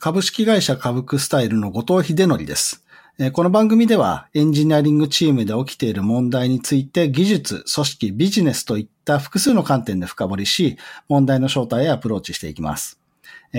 [0.00, 2.84] 株式会社株クスタイルの後藤秀則です。
[3.32, 13.00] この番組ではエンジニアリングチームで起きている問題について技術、組織、ビジネスといった複数の観点で深掘りし、問題の正体へアプローチしていきます。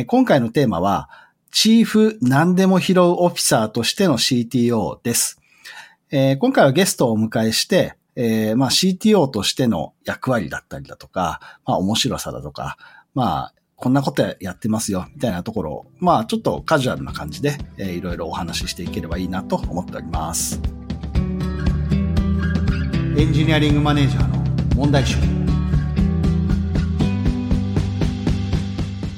[0.08, 1.10] 今回のテーマは、
[1.52, 5.42] チーフ何でも拾うオフィサーとしての CTO です。
[6.10, 7.98] 今回はゲストをお迎えして、
[8.56, 12.78] まあ、CTO としての役割だったりだとか、まあ、面白さだとか、
[13.14, 20.60] まあ、こんなことやってますよ、みたいなところを、まあちょっとカジュアルな感じで、えー、いろいろお話ししていければいいなと思っております。
[23.18, 25.16] エンジニアリングマネージャーの問題集。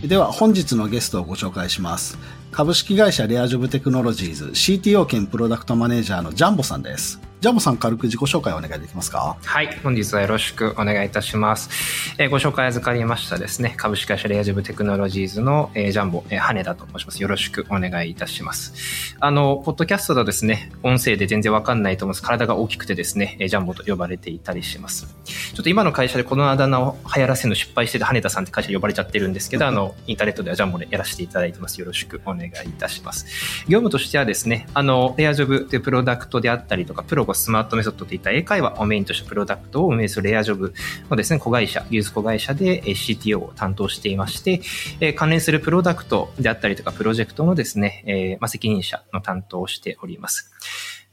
[0.07, 2.19] では本日のゲストをご紹介します。
[2.51, 7.19] 株式会社レアジョブテクノロジーズ CTO 兼プロダクトマネージャーのジャンボさんです。
[7.41, 9.35] ジャンボさん軽く自己紹介をお願いできますか？
[9.43, 11.71] はい、本日はよろしくお願いいたします。
[12.19, 17.19] えー、ご紹介預かりましたですね、株式会社レアジブテクノロジーズの、えー、ジャンボ、えー、羽田と申します。
[17.19, 19.15] よろしくお願いいたします。
[19.19, 22.21] あの、ポッドキャストだとですね、音声で全然わかんないと思います。
[22.21, 25.07] 体が大きくてですね、ジャンボと呼ばれていたりします。
[25.25, 31.81] ちょっと今の会社でこのあだ名を流行らせるの失敗してて、羽田さんって会社呼ばれちゃってるんですけど、あの、インターネットではジャンボでやらせていただいてます。
[31.81, 33.25] よろしくお願いいたします。
[33.67, 40.73] 業務としてはですね、あの、レアジョブというプロダクトであったりとか、プロスマートメソッドといった英会話をメインとしたプロダクトを運営するレアジョブ
[41.09, 50.51] のですね、子会社、ユース子会社で CTO を担当していまして、関連するプロダクトであったりとか、プロジェクトのですね、ま、責任者の担当をしております。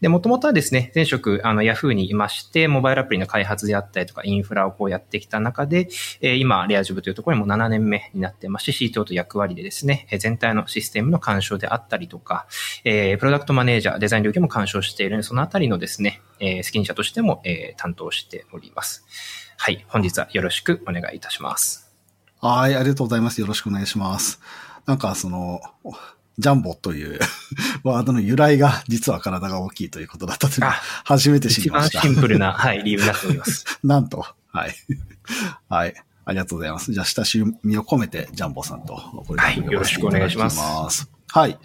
[0.01, 5.89] で、もともとはですね、前職、あの、ヤフーにいまして、モバイルアプリの開発であったりとか、インフラをこうやってきた中で、
[6.21, 12.47] えー、今、レアジョブというところにも7年目になってまして、CTO と役割でですね、全体のシステムの干渉であったりとか、
[12.85, 19.05] えー、プロダクトマネージャー、デザイン領域も干渉しているので、そのあたりのですね、えー、責任者としても、えー、担当しております。
[19.57, 21.93] はい、本日はよろしくお願いいたします。
[22.41, 23.41] はい、ありがとうございます。
[23.41, 24.41] よろしくお願いします。
[24.87, 25.61] なんか、その、
[26.39, 27.19] ジャンボという
[27.83, 30.71] ワードの由来が実は体が大きいということだったというの
[31.05, 31.99] 初めて知りました。
[31.99, 33.65] 一番シンプルな、はい、理由だと思います。
[33.83, 34.75] なんと、はい。
[35.69, 35.95] はい。
[36.25, 36.93] ありがとうございます。
[36.93, 40.51] じゃあ、親しみを込めて、ジャンボさんと、はい、よろしくお願いしま
[40.91, 41.18] す。
[41.31, 41.59] はい。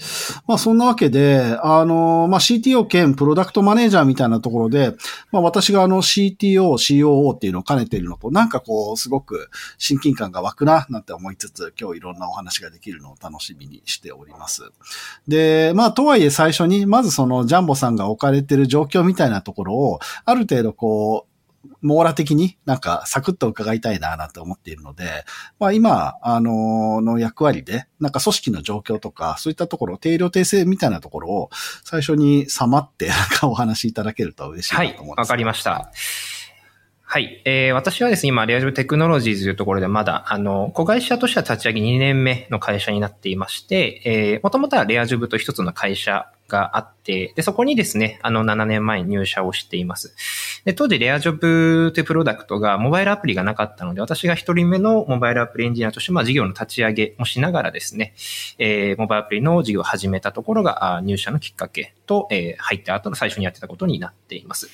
[0.46, 4.94] まあそんなわけで、あの、まあ CTO 兼プロダクトマネージャーみたいなところで、
[5.32, 14.70] まあ私があの CTO、COO っていうのを兼ねているのと、なんかこう、すごく親近感が湧くな、なんて思いつつ、今日いろんなお話ができるのを楽しみにしております。
[15.30, 21.33] で、まあとはいえ最初に、まずそのジャンボさんが置かれている状況みたいなところを、ある程度こう、
[21.82, 25.26] 網羅的になんかサクッと伺いたいななんて思っているので、
[25.60, 31.50] まあ今、あの、の役割で、なんか組織の状況とか、そういったところ、定量定性みたいなところを
[31.84, 35.30] 最初にさまってなんかお話しいただけると嬉しいなと思います。
[35.30, 35.92] はい、わかりました。
[37.14, 37.44] はい。
[37.46, 50.16] えー、私はですね、今、レアジブテクノロジーズというところでまだ、あの、子会社としては立ち上げ2年目の会社になっていまして、えー、もともとはレアジブと一つの会社があって、で、そこにですね、あの、7年前に入社をしています。
[50.66, 58.14] で、当時、レアジョブというプロダクトがモバイルアプリがなかったので、私が一人目のモバイルアプリエンジニアとして、まあ、事業の立ち上げもしながらですね、
[58.58, 64.70] えー、モバイルアプリの事業を始めたところが、入社のきっかけと、えー、入った後の最初にやってたことになっています。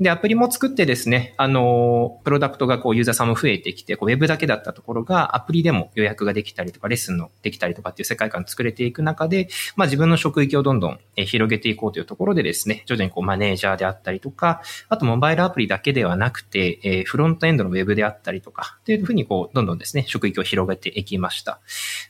[0.00, 21.60] で、アプリも作ってですね、あの、プロダクトがこうユーザーさんも増えてきて、こうウェブだけだったところがアプリでも予約ができたりとか、レッスンのできたりとかっていう世界観作れていく中で、まあ自分の職域をどんどん広げていこうというところでですね、徐々にこうマネージャーであったりとか、あとモバイルアプリだけではなくて、えフロントエンドのウェブであったりとか、っていうふうにこう、どんどんですね、職域を広げていきました。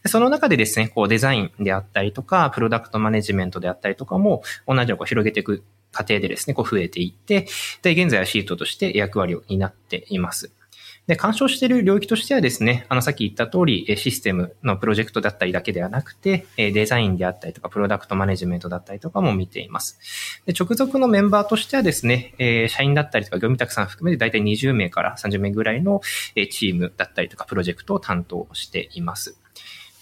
[0.06, 7.46] その中でですね、こうデザインであったりとか、プロダクトマネジメントであったりとかも、同じようにこう広げていく過程でですね、こう増えていって、
[7.82, 10.52] で、現在はシートとして役割を担っています。
[11.06, 19.98] で、干渉している領域としてはですね、あの、さっき言った通り、システムのプロジェクトだったりだけではなくて、デザインであったりとか、プロダクトマネジメントだったりとかも見ています。
[20.46, 22.34] で、直属のメンバーとしてはですね、
[22.68, 26.00] 社員だったりとか、業務委託さん含めて大体20名から30名ぐらいの
[26.50, 29.39] チームだったりとか、プロジェクトを担当しています。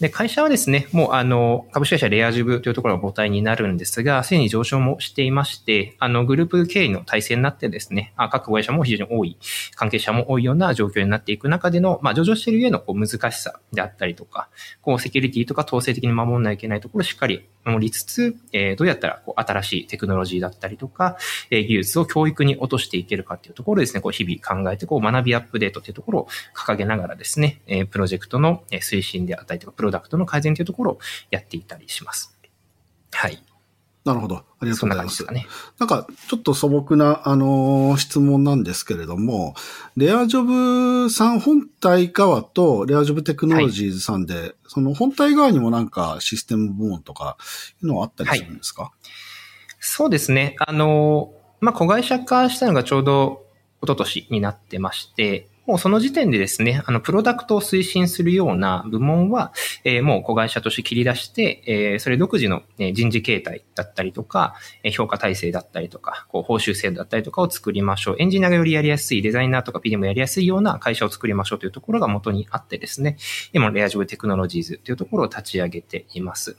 [0.00, 9.36] で、会社はですね、もうあの、株式会社レアジブというところが母体になるんですが、すでに上昇もしていまして、あの、グループ経営の体制になってですね、あ各会社も非常に多い、
[9.74, 14.48] 関係者も多いような状況になっていく中での、まあ、上場している上のこう難しさであったりとか、
[14.82, 21.16] こう、セキュリティとか統制的に守らないといけないところをしっかり守りつつ、えー、どうやったらこう新しいテクノロジーだったりとか、
[21.50, 30.98] えー、技術を教育に落としていけるかっていうところですね、こう日々考えて、こう学びアップデートっていうところを掲げながらですね、えー、プロジェクトの推進であったりとか、ロダクトの改善というところを
[31.30, 32.38] やっていたりします。
[33.12, 33.42] はい。
[34.04, 34.36] なるほど。
[34.36, 35.24] ありがとうございます。
[35.26, 35.46] なね、
[35.78, 39.54] なんか、ちょっと素朴な、あのー、質問なんですけれども、
[39.96, 47.36] レアジョブさん本体側とレアジョブテクノロジーズさんで、はい、その本体側にもなんかシステム部門とか
[47.82, 48.92] いうのはあったりするんですか、はい、
[49.78, 50.56] そうですね。
[50.58, 53.44] あのー、まあ、子会社化したのがちょうど
[53.82, 59.52] 一昨年になってまして、もうその時点でですね、あの、プロダクトを推進するような部門は、
[59.84, 64.54] えー、もう子会社として切り出して、えー、それ独自の人事形態だったりとか、
[64.96, 68.16] 評価体制だったりとか、こう、報酬制度だったりとかを作りましょう。
[68.18, 73.18] エンジニアがよりやりやすい、デザイナーとか PDM やりやすいような会社を作りましょうというところが元にあってですね、
[73.52, 76.56] 今、レアジョブテクノロジーズというところを立ち上げています。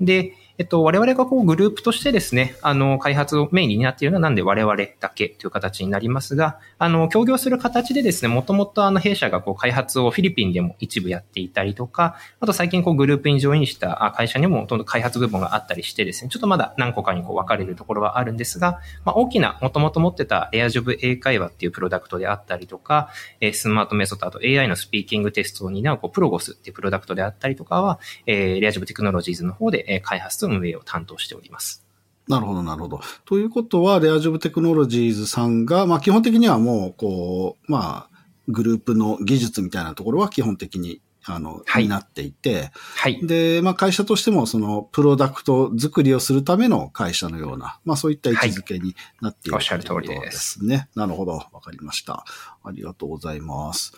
[0.00, 23.08] で、えっと、我々がこうグループとしてですね、あの、開発をメインになっているのはなんで我々だけという形になりますが、あの、協業する形でですね、もともとあの、弊社がこう開発をフィリピンでも一部やっていたりとか、あと最近こうグループにジョインした会社にもほとんど開発部門があったりしてですね、ちょっとまだ何個かにこう分かれるところはあるんですが、まあ、大きな、もともと持ってた AirJob 英会話っていうプロダクトであったりとか、
[23.52, 31.84] スマートメソッド、あと AI のスピーキングテストを担うこうプロゴスっていうプロダクトであったりとかは、えー、AirJob テクノロジーズの方で開発と運営を担当しております。
[32.28, 33.00] なるほど、なるほど。
[33.24, 38.12] ということは、レアジョブテクノロジーズさんが、まあ基本的にはもう、こう、まあ、
[38.48, 43.24] グループの技術みたいなところは基本的に、あの、はい、になっていて、はい。
[43.24, 50.88] で、まあ会社としても、その、プロダクト作りをするための会社のような、まあそういった位置づけになっている、はい、おっしゃる通りですね。
[50.96, 52.24] なるほど、わかりました。
[52.64, 53.92] ありがとうございます。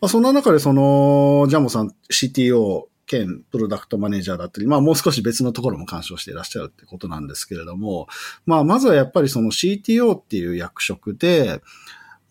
[0.00, 8.08] まあそんな中で、その、ジャモさん、CTO、兼プロダクトマネージャーだったり、まあもう少し別のところも干渉していらっしゃるってことなんですけれども、
[8.46, 11.60] まあまずはやっぱりその CTO っていう役職で、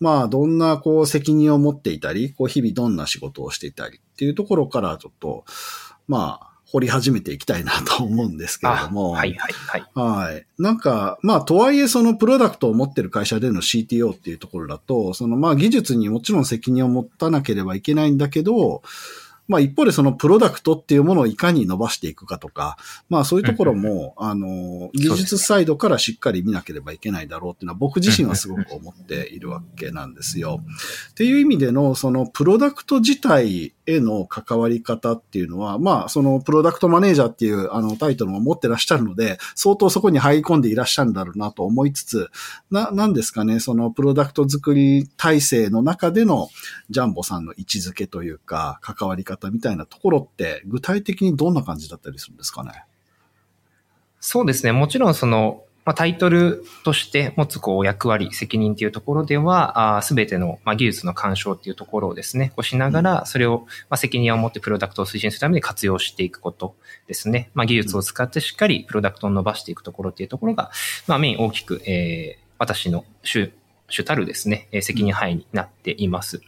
[0.00, 5.44] まあどんなこう責任を持っていたり、こう日々どんな仕事をしていたりっていうところからちょっと、
[6.08, 9.10] まあ掘り始めていきたいなと思うんですけれども。
[9.10, 9.84] はいはいはい。
[9.94, 10.46] はい。
[10.58, 18.82] なんか、まあ、とはいえそのプロダクトを持ってる会社での CTO っていうところだと、そのまあ技術にもちろん責任を持たなければいけないんだけど、
[19.46, 22.76] まあ一方でそのプロダクトっていうものをいかに伸ばしていくかとか、
[23.08, 30.60] まあそういうところも、あの、技術サイドからしっかり見なければいけないだろうっていうのは僕自身はすごく思っているわけなんですよ。
[31.10, 42.30] っていう意味での、そのプロダクト自体への関わり方っていうのは、まあそのプロダクトマネージャーっていうあのタイトルも持ってらっしゃるので、相当そこに入り込んでいらっしゃるんだろうなと思いつつ、
[42.70, 46.48] な、なんですかね、そのプロダクト作り体制の中での
[46.88, 52.84] ジャンボさんの位置づけというか、関わり方方みたいなところって、具体的にどんな感じだったりするんですかね？
[54.20, 54.72] そうですね。
[54.72, 66.74] もちろんその、まあ、タイトルとして持つこう役割、責任っていうところでは、すべての、まあ、技術の干渉っていうところをですね、こうしながら、それを、まあ、責任を持ってプロダクトを推進するために活用していくこと
[67.06, 67.50] ですね。
[67.54, 70.70] まあ、技術を使ってしっかりプロダクトを伸ばしていくところっていうところが、
[71.06, 73.52] まあ、メイン大きく、えー、私の主
[73.94, 76.42] 主たるですね、責任範囲になっています。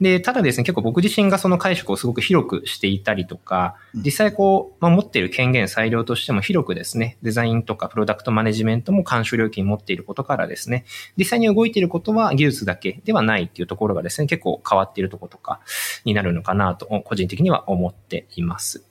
[0.00, 10.86] で、ただですね、結構僕自身がその解釈をすごく広くしていたりとか、実際こう、まあ、持っている権限裁量としても広くですね、デザインとかプロダクトマネジメントも監修領域に持っていることからですね、
[11.18, 15.60] 実際に動いていることは技術だけではないっていうところがですね、結構変わっているところとか
[16.06, 18.85] になるのかなと、個人的には思っています。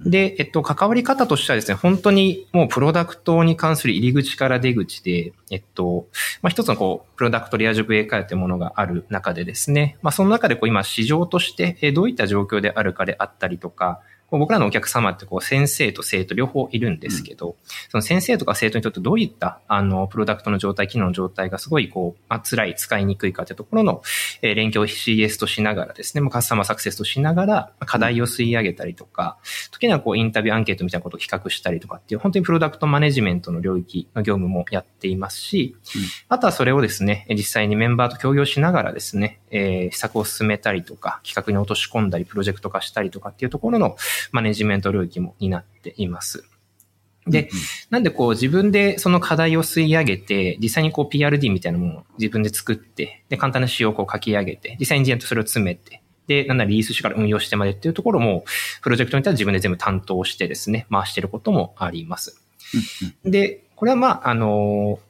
[0.00, 6.06] で、えっと、関わり方としてはですね、本当にもうプロダクトに関する入り口から出口で、えっと、
[6.42, 17.54] まあ、一つのこう、プロダクトリア塾英会話というものがある中でですね、まあ、その中でこう今市場としてどういった状況であるかであったりとか、僕らのお客様ってこう先生と生徒両方いるんですけど、うん、
[17.88, 24.02] その先生とか生徒にとってどういったあのプロダクトの状態、機能の状態がすごいこう、まあ、辛い、使いにくいかというところの、
[24.42, 29.38] えー、連携を CS としながらですね、まあ、カスタマーサクセスとしながら課題を吸い上げたりとか、
[29.70, 43.96] 時にはこうインタビューアンケートみたいなことを企画したりとかっていう本当にプロダクトマネジメントの領域の業務もやっていますし、うん、あとはそれをですね、実際にメンバーと協業しながらですね、えー、施策を進めたりとか、企画に落とし込んだり、プロジェクト化したりとかっていうところの
[44.32, 46.44] マネジメント領域も担っています。
[47.26, 47.50] で、
[47.90, 58.44] なんでこう自分でその課題を吸い上げて、実際にこう PRD みたいなものを自分で作って、で、簡単な仕様をこう書き上げて、実際にエンジそれを詰めて、で、なんならリリースしから運用してまでっていうところも、
[58.82, 62.40] プロジェクトに対しては自分で全部担当してですね、回していることもあります。
[63.24, 65.00] で、これはまあ、あの、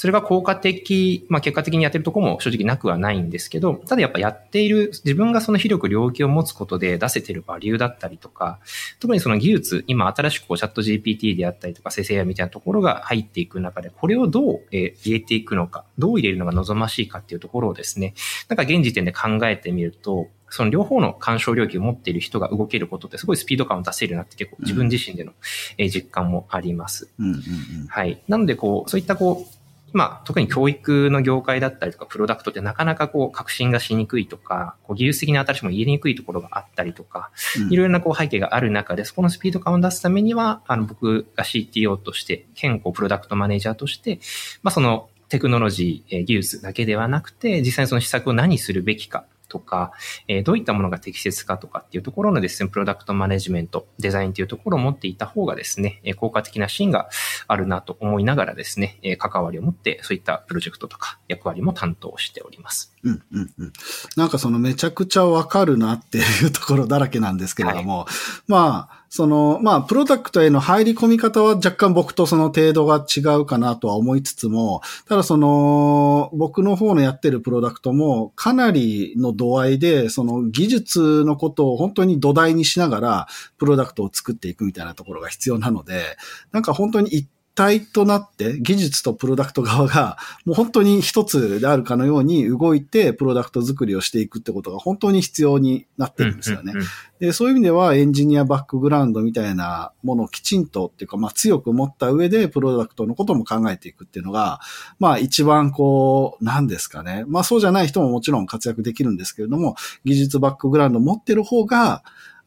[0.00, 8.60] それが効果的、まあ結果的にやってるとこも正直なくはないんですけど、ただやっぱやっている、自分がその広く領域を持つことで出せてるバリューだったりとか、
[8.98, 18.14] 特にその技術、今新しくこうチャット GPT であったりとか生成 AI みたいなところが入っていく中で、これをどう入れていくのか、どう入れるのが望ましいかっていうところをですね、
[18.48, 25.32] なんか現時点で考えてみると、その両方の干渉領域を持っている人が動けることってすごいスピード感を出せるなって結構自分自身での
[25.78, 27.10] 実感もあります。
[27.18, 28.22] うんうんうん、はい。
[28.28, 29.59] なので、こう、そういったこう、
[29.92, 37.30] 今、特に教育の業界だったりとか、プロダクトってなかなかこう、革新がしにくいとか、こう技術的な新しいも言いにくいところがあったりとか、
[37.70, 44.20] いろいろなこう背景がある中で、そこのスピード感を出すためには、あの、僕が CTO として、兼こう、プロダクトマネージャーとして、
[44.62, 49.92] まあ、その、テクノロジー、技術だけではなくて、実際にその施策を何するべきかとか、
[50.28, 57.10] えー、どういったものが適切かとかっていうところのですね、プロダクトマネジメント、デザインというところを持っていた方がですね、え効果的なシーンが
[57.46, 62.94] あるなと思いながらですね、え関わりを持ってそういったプロジェクトとか役割も担当しております。
[63.02, 63.72] うんうんうん。
[64.16, 68.06] なんかそのめちゃくちゃわかるなっていうところだらけなんですけれども、はい、
[68.46, 83.26] まあ、その、まあ、プロダクトへの入り込み方は若干僕とその程度が違うかなとは思いつつも、ただその、僕の方のやってるプロダクトもかなりの度合いで、その技術のことを本当に土台にしながら、
[83.58, 86.16] プロダクトを作っていくみたいなところが必要なので、
[86.52, 96.72] なんか本当に一体となって、技術とプロダクト側が、もう本当に一つであるかのように動いて、プロダクト作りをしていくってことが本当に必要になってるんですよね。
[97.18, 104.60] でそういう意味では、エンジニアバックグラウンドみたいなものをきちんとっていうか、まあ強く持った上で、プロダクトのことも考えていくっていうのが、
[104.98, 107.24] まあ一番こう、なんですかね。
[107.26, 112.02] まあそうじゃない人ももちろん活躍できるんですけれども、技術バックグラウンドを持ってる方が、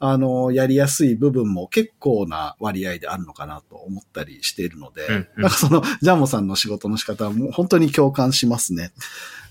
[0.06, 8.92] あの、やりやすい部分も結構な割合であるのかなと思ったりしているので、うんうん、なんかその、ジャンボさんの仕事の仕方はもう本当に共感しますね。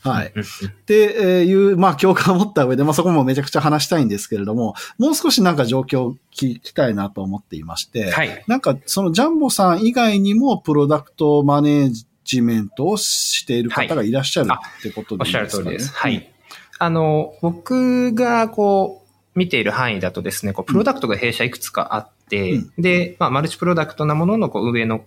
[0.02, 0.26] はい。
[0.26, 8.44] っていう、まあ共感を持った上で、まあそこもめちゃくちゃ話したいんですけれども、もう少しなんか状況を聞きたいなと思っていまして、はい。
[8.46, 15.94] なんかそのジャンボさん以外にもプロダクトマネージメントをしている方がいらっしゃる、ってことでいいですか、ね、おっしゃる通りです。
[15.94, 16.28] はい。
[16.78, 19.01] あの、僕がこう、
[19.34, 25.04] 見ている範囲だとですね、こう、プロダクトが弊社いくつかあって、うん、で、まあ、マルチプロダクトなものの、こう、上の、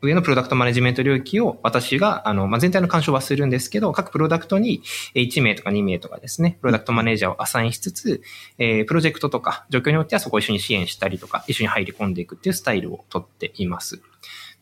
[0.00, 4.82] 上のプロダクトマネジメント領域を私が、あの、まあ、全体の干渉はするんですけど、各プロダクトに
[5.14, 8.22] 1名とか2名とかですね、プロダクトマネージャーをアサインしつつ、
[8.58, 14.00] えー、プロジェクトとか状況によってはそこを一緒に支援したりとか、一緒に入り込んでいくっていうスタイルをとっています。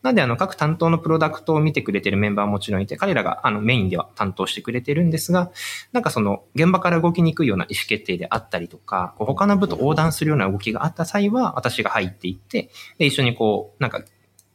[0.03, 5.51] なんで、あの、各担当のプロダクトを見てくれてるメンバーはもちろんいて、彼らが、あの、メインでは担当してくれてるんですが、
[5.91, 14.03] なんかその、現場から動きにくいような意思決定であったりとか、こう他の部と横断するような動きがあった際は、私が入っていって、で、一緒にこう、なんか、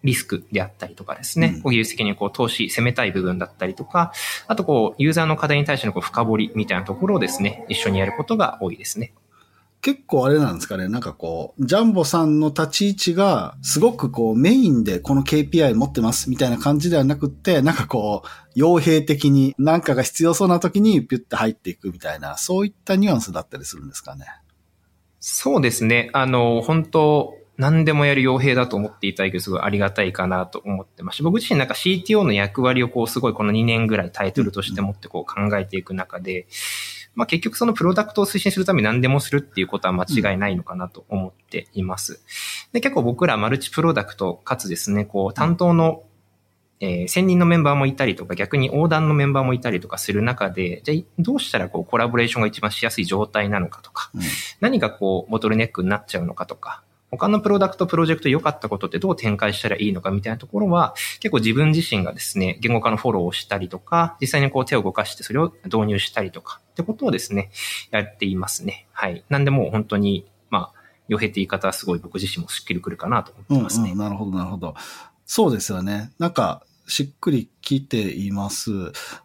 [0.04, 4.12] リスクであったりとかですね、こう技術的にこう投資、攻めたい部分だったりとか、
[4.48, 9.12] あとこう、ユーザーの課題に対してのこう深掘りみたいなところをですね、一緒にやることが多いですね。
[9.82, 24.26] 結構あれなんですかね、なんかこう、ジャンボさんの立ち位置が、すごくこう、メインでこの KPI 持ってますみたいな感じではなくって、なんかこう、傭兵的に何かが必要そうな時にピュッて入っていくみたいな、そういったニュアンスだったりするんですかね。
[25.18, 26.10] そうですね。
[26.12, 36.46] あの、本当何でもやる傭兵だと思っていただけるすごいありがたいかなと思ってますし、僕自身なんか CTO の役割をこうすごいこの2年ぐらいタイトルとして持ってこう考えていく中で、
[37.14, 42.22] まあ結局そのプロダクトを推進するために何でもするっていうことは間違いないのかなと思っています。
[42.72, 46.04] で、結構僕らマルチプロダクトかつですね、こう担当の
[46.84, 54.22] えー、専任のメンバーもいたりとか、逆に横断のメンバーもいたりとかする中で、じゃあどうしたらこうコラボレーションが一番しやすい状態なのかとか、うん、
[54.60, 67.50] 何がこうボトルネックになっちゃうのかとか、他のプロダクト、プロジェクト良かったことってどう展開したらいいのかみたいなところは、結構自分自身がですね、言語化のフォローをしたりとか、実際にこう手を動かしてそれを導入したりとかってことをですね、
[67.90, 68.86] やっていますね。
[68.92, 69.24] はい。
[69.28, 73.86] なんでもう本当に、まあ、余平って言い方はすごい僕自身もしっくりくるかなと思ってますね。
[73.86, 74.74] うんうん、なるほど、なるほど。
[75.26, 76.10] そうですよね。
[76.18, 78.70] なんか、しっくりきています。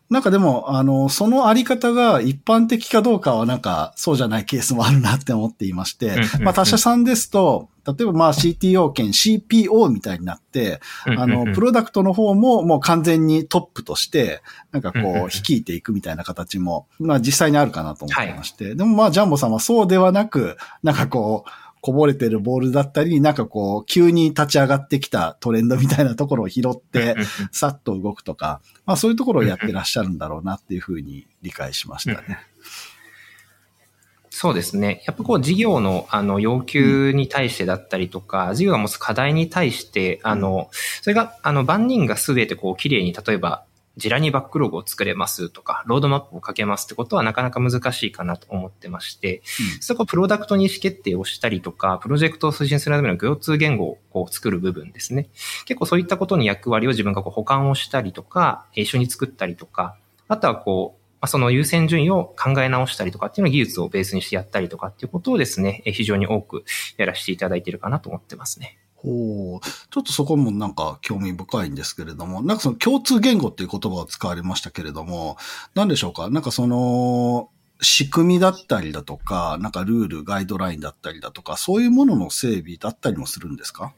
[0.10, 27.16] なんかでも、あの、そのあり方が一般的かどうかはなんかそうじゃないケースもあるなって思っていまして、まあ他社さんですと、例えばまあ CTO 兼 CPO みたいになって、あの、プロダクトの方ももう完全にトップとして、なんかこう、率いていくみたいな形も、まあ実際にあるかなと思ってまして、でもまあジャンボさんはそうではなく、なんかこう、こぼれてるボールだったり、なんかこう、急に立ち上がってきたトレンドみたいなところを拾って、
[27.54, 32.40] さっと動くとか、まあそういうところをやってらっしゃるんだろうなっていうふうに理解しましたね。
[34.30, 35.02] そうですね。
[35.08, 40.70] やっぱこう事業のあの要求に対してだったりとか、事業が持つ課題に対して、あの、
[41.02, 43.64] それがあの万人が全てこう綺麗に例えば
[43.98, 49.42] ジラにバックログを作れますとか、ロードマップをかけますってことはなかなか難しいかなと思ってまして、
[49.76, 55.30] うん、そこプロダクトに意思決定をしたりとか、プロジェクトを推進するための共通言語をこう作る部分ですね。
[55.66, 66.64] 結構そういったことに役割を自分がこう保管をしたりとか、一緒に作ったりとか、あとはこう、あ、その優先順位を考え直したりとかっていうのを技術をベースにしてやったりとかっていうことをですね、非常に多く
[66.98, 68.78] やらせていただいているかなと思ってますね。
[68.98, 69.68] ほう。
[69.92, 75.38] ちょっとそこもなんか興味深いんですけれども、なんかその共通言語っていう言葉が使われましたけれども、
[75.76, 76.30] なんでしょうか？
[76.30, 77.50] なんかその、
[77.80, 83.94] 仕組みだったりだとか、なんかルール、ガイドラインだったりだとか、そういうものの整備だったりもするんですか？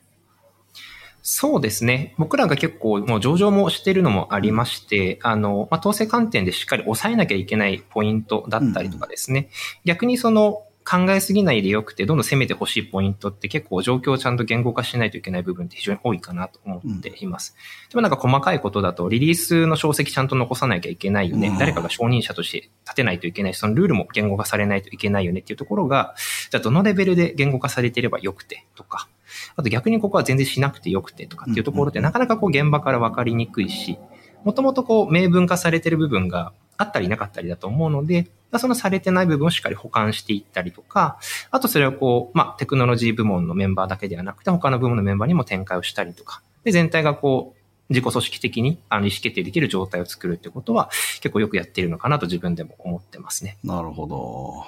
[1.22, 2.16] そうですね。
[2.18, 9.40] 僕らが結構もう上場もしているのもありまして、あの、まあ、統制観点でしっかり抑えなきゃいけないポイントだったりとかですね。
[9.42, 9.50] うん、
[9.86, 17.56] 逆にその考えすぎないでよくて、どんどん攻めてほしいポイントって結構状況をちゃんと言語化しないといけない部分って非常に多いかなと思っています。
[17.86, 21.50] うん、でもなんか細かいことだと、リリースの証跡ちゃんと残さなきゃいけないよね。
[21.50, 26.16] うん、誰かが承認者として立てないといけないし、そのルールも言語化されないといけないよねっていうところが、
[26.50, 29.08] じゃあどのレベルで言語化されていればよくてとか、
[29.56, 34.00] あと逆にここは全然しなくてよくてとかっていうところってなかなかこう現場から分かりにくいし、
[34.44, 38.28] もともとこう明文化されてる部分があったりなかったりだと思うので、
[38.58, 41.20] そのされてない部分をしっかり保管していったりとか、
[41.52, 50.90] あとそれをこう、まあ、テクノロジー部門のメンバーだけではなくて、他の部門のメンバーにも展開をしたりとか、で、全体がこう、自己組織的にあの意思決定できる状態を作るってことは
[51.22, 53.58] 結構よくやっているのかなと自分でも思ってますね。
[53.64, 54.64] なるほど。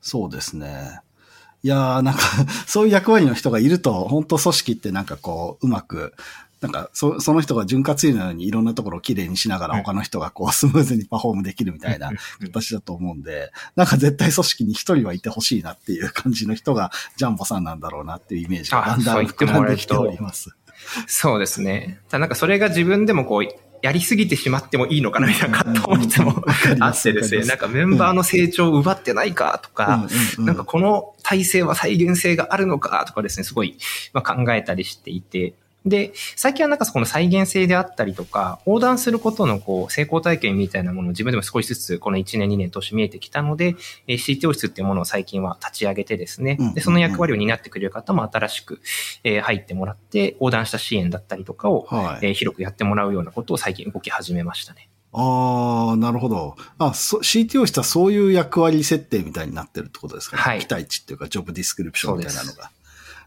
[0.00, 1.00] そうですね。
[1.64, 2.20] いやーなんか
[2.68, 6.14] そういう役割の人がいると、本当組織ってなんかこう、うまく
[6.60, 12.10] なんか、そ、その人が潤滑油のようにいろんなところをきれいにしながら他の人がこう スムーズにパフォームできるみたいな
[12.40, 20.50] 形だと思うんで、なんか絶対組織に一人はいてほしいなっていう感じの人がジャンボさんなんだろうなっていうイメージがだんだん膨らんできております。
[21.06, 22.00] そうですね。
[22.08, 26.44] ただなんかそれが自分でもこう、やりすぎてしまってもいいのかなみたいな葛藤もいつも
[26.80, 30.08] あってですね、なんかメンバーの成長を奪ってないかとか、
[30.38, 33.76] なんかこの体制は再現性があるのかとかですね、すごい
[34.12, 35.54] 考えたりしていて、
[35.86, 43.76] で、最近はなんかその再現性であったりとか、横断することのこう成功体験みたいなものを自分でも少しずつこの1年2年通して見えてきたので、
[44.08, 48.80] CTO 室っていうものを最近は立ち上げてですね、でその役割を担ってくれる方も新しく
[49.22, 51.86] 入ってもらって、横断した支援だったりとかを
[52.34, 54.88] 広くやってもらうようなことを最近動き始めましたね。
[55.12, 56.56] ああ、なるほど。
[56.78, 60.42] あ、CTO 室はそういう役割設定みたいになってるってことですかね。
[60.42, 60.58] はい。
[60.58, 62.70] 期待値っていうか、ジョブディスクリプションみたいなのが。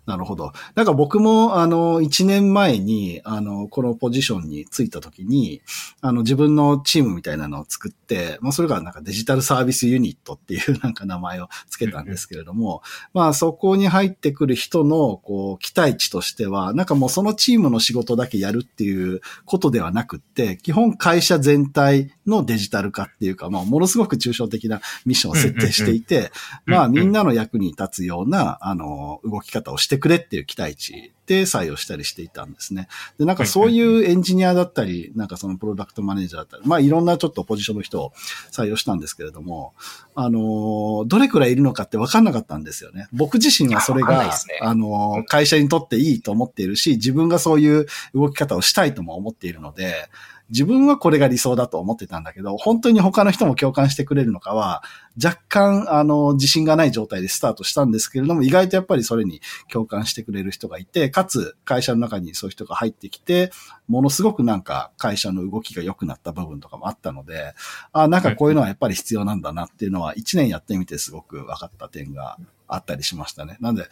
[0.05, 0.51] なるほど。
[0.75, 5.61] なんか僕も、あの、一年前に、あの、このポジションについたときに、
[6.01, 12.81] あの、自分のチームみたいなのを作って、まあ、それがなんかデジタルサービスユニットっていう なんか名前を付けたんですけれども、
[13.13, 26.31] まあ、そこに入ってくる人の、こう、期待値としては、なんかもうそのチームの仕事だけやるっていうことではなくって、基本会社全体のデジタル化っていうか、まあ、ものすごく抽象的なミッションを設定していて、
[26.65, 32.87] まあ、みんなの役に立つような、あの、動き方をしてしてくれっていう期待値で採用したりしていたんですね。
[33.19, 38.13] で、なんかそういうエンジニアだったり、なんかそのプロダクトマネージャーだったり、まあいろんなちょっとポジションの人を
[38.51, 39.75] 採用したんですけれども、
[40.15, 43.07] あの、どれくらいいるのかって分かんなかったんですよね。
[43.13, 50.09] 僕自身はそれが、ね、あの、会社にとっていいと思っているし、自分がそういう動き方をしたいとも思っているので、
[50.49, 54.83] 自分はこれが理想だと思ってたんだけど、本当に他の人も共感してくれるのかは、
[55.23, 63.51] 若干、あの、自信がない状態でスタートしたんですけれども、意外とやっぱりそれに共感してくれる人がいて、かつ、会社の中にそういう人が入ってきて、
[63.87, 67.53] ものすごくなんか会社の動きが良くなった部分とかもあったので、
[67.91, 73.57] あ、なんかこういうのはやっぱり必要なんだなっていうのは、一年やってみてすごく分かった点があったりしましたね。
[73.59, 73.87] なんで、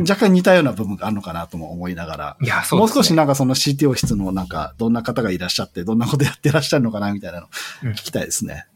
[0.00, 7.48] 若干似たような部分があるのかなとも思いながら、いやそう、ね、もう少しなんかその CTO 室のなんか、どんな方がいらっしゃって、どんなことやってらっしゃるのかなみたいなの
[7.92, 8.66] 聞きたいですね。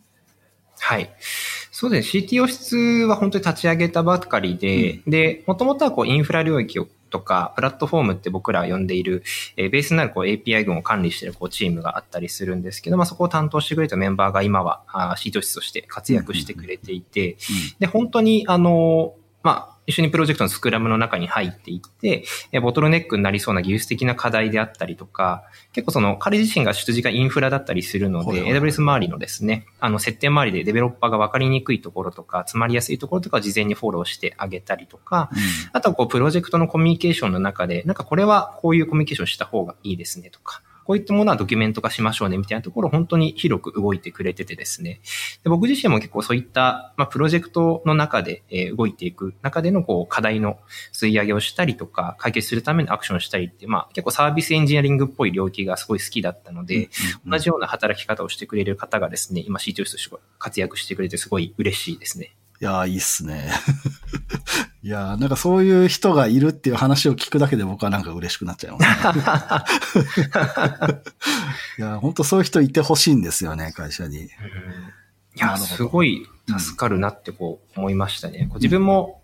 [0.78, 1.10] はい。
[1.70, 2.22] そうですね。
[2.22, 9.22] CTO 室は本当に立ち上げたばかりで、うん、で、もともとはこうインフラ領域をとか、プラットフォームって僕ら呼んでいる、
[9.56, 17.36] えー、ベースになるこう API 群を管理しているこうチームがあったりするんですけど、まあ、そこを担当してくれたメンバーが今はあシート室として活躍してくれていて、
[17.78, 19.14] で、本当にあの、
[19.46, 22.24] まあ、一緒にプロジェクトのスクラムの中に入っていって、
[22.60, 35.38] ボトルネックになりそうな技術的な課題であったりとか、結構その彼自身が出自がインフラだったりするので、AWS 周りのですね、あの設定周りでデベロッパーが分かりにくいところとか、詰まりやすいところとかを事前にフォローしてあげたりとか、うん、
[35.72, 45.00] あとはこうプロジェクトのコミュニケーションの中で、なんかこれはこういうコミュニケーションした方がいいですねとか、こういったものはドキュメント化しましょうねみたいなところを本当に広く動いてくれててですね。
[45.42, 50.58] で僕自身も結構そういった、まあ、プロジェクトの中で、え動いていく中でのこう課題の
[50.92, 56.88] 吸い上げをしたりとか、解決するためのアクションをしたりって、まあ結構サービスエンジニアリングっぽい領域がすごい好きだったので、
[57.26, 62.36] 同じような働き方をしてくれる方がですね、今 CTO として活躍してくれてすごい嬉しいですね。
[62.60, 63.50] いやいいっすね。
[64.86, 70.04] いやなんかそういう人がいるっていう話を聞くだけで僕はなんか嬉しくなっちゃいますね。
[71.76, 74.26] いや本当そういう人いてほしいんですよね、会社に。
[74.26, 74.28] い
[75.34, 76.24] や、すごい
[76.56, 78.46] 助かるなってこう思いましたね。
[78.48, 79.22] こう自分も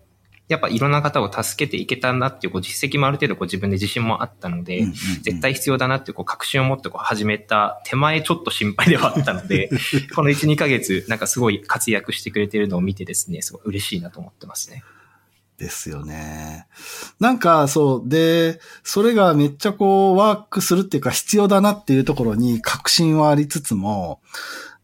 [0.49, 4.83] やっぱいろんな方を助けていけたなっていうこう実績もある程度こう自分で自信もあったので、
[5.21, 9.69] 絶対必要だなってこう確信を持ってこう始めた手前ちょっと心配ではあったので、
[10.13, 14.83] この1、2ヶ月なんかすごい活躍してくれてるのを見てですね、すごい嬉しいなと思ってますね。
[15.63, 16.67] ですよね。
[17.19, 18.09] なんか、そう。
[18.09, 24.19] で、それがめっちゃこう、ワークするっていうか必要だなっていうところに確信はありつつも、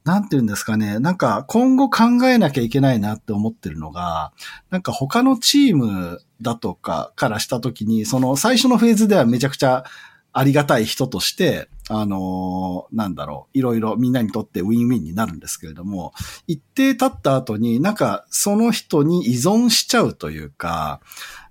[0.05, 0.99] なんて言うんですかね。
[0.99, 4.31] なんか今後考えなきゃいけないなって思ってるのが、
[4.69, 9.83] なんか他のチームだとかからしたときに、その最初のフェーズではめちゃくちゃ
[10.31, 16.13] ありがたい人として、あのー、なんだろう、いろいろみんなにとってウィンウィンになるんですけれども、
[16.47, 21.01] 一定経った後になんかその人に依存しちゃうというか、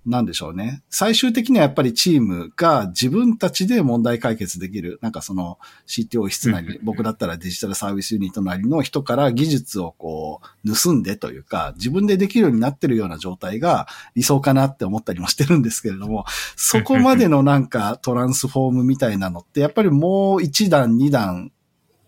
[0.09, 0.83] なんでしょうね。
[0.89, 16.25] 最終的にはやっぱりチームが自分たちで問題解決できる、なんかその CTO 室なり、僕だったらデジタルサービスユニットなりの人から技術をこう盗んでというか、自分でできるようになってるような状態が理想かなって思ったりもしてるんですけれども、
[16.57, 21.51] そこまでのなんかトランスフォームみたいなのって、やっぱりもう一段二段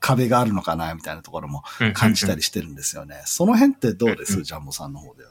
[0.01, 1.63] 壁があるのかなみたいなところも
[1.95, 3.23] 感じたりしてるんですよね。
[3.27, 4.43] その辺ってどうです？
[4.43, 5.31] ジャンボさんの方では。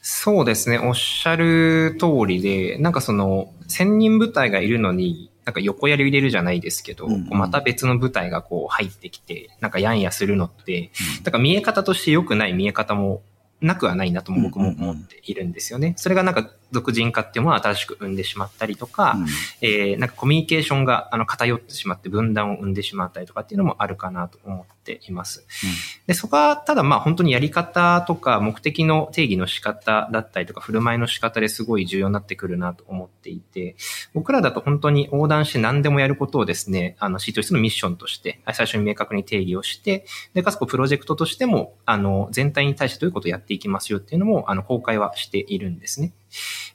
[0.00, 0.78] そうですね。
[0.78, 13.22] おっしゃる通りで、なんかその、千人部隊がいるのに、なんか横やり入れるじゃないですけど、うんうん、また別の部隊がこう入ってきて、なんかやんやするのって、うん、なんか見え方として良くない見え方も
[13.60, 15.94] なくはないなとも僕も思っているんですよね。
[15.96, 19.26] それがなんか俗人化っていうものを新しく生んでしまったりとか、うん、
[19.60, 25.40] えー、なんかコミュニケーションがあの偏ってしまって分断を生んでしまったりとかっていうのもあるかなと思っています。
[25.40, 25.46] うん、
[26.06, 33.76] で、そこはただまあ本当にやり方とか目的の定義の仕方だったりとか振る舞いの仕方ですごい重要になってくるなと思っていて、
[34.12, 46.12] 僕らだと本当に横断して何でもやることをですね、あの C としてのミッションとして最初に明確に定義をして、で、かつこうプロジェクトとしてもあの全体に対してどういうことをやっていきますよっていうのもあの公開はしているんですね。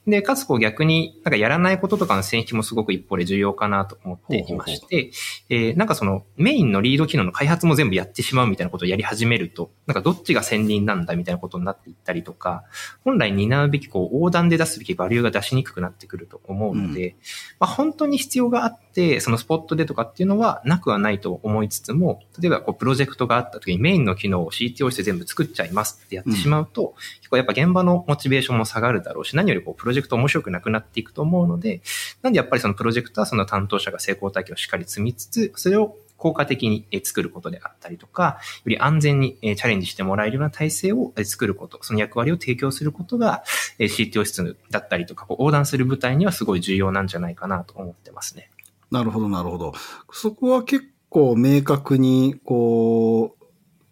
[0.06, 5.10] で、かつこう逆になんかやらないこととかの線引きもすごく一方で重要かなと思っていまして、
[5.48, 12.64] えー、なんかそのメインのリード機能の開発も全部やってしまうみたいなことをやり始めると、なんかどっちが先人なんだみたいなことになっていったりとか、
[13.04, 17.16] 本来担うべきこう横断で出すべきバリューが出しにくくなってくると思うので、うん、
[17.60, 31.80] まあ本当に必要があって、そのスポットでとかっていうのはなくはないと思いつつも、例えばこうプロジェクトがあった時にメインの機能を CTO して全部作っちゃいますってやってしまうと、うん、結構やっぱ現場のモチベーションも下がるだろうし、何よりこうプロジェクト面白くなくなっていくと思うので、
[32.22, 43.42] なんでやっぱりそのプロジェクトはその担当者が成功体験をしっかり積みつつ、それを効果的に作ることであったりとか、より安全にチャレンジしてもらえるような体制を作ること、その役割を提供することが
[43.80, 48.50] CTO 室だったりとか、横断する部隊にはすごい重要なんじゃないかなと思ってますね。
[48.92, 49.72] なるほど、なるほど。
[50.12, 53.44] そこは結構明確に、こう、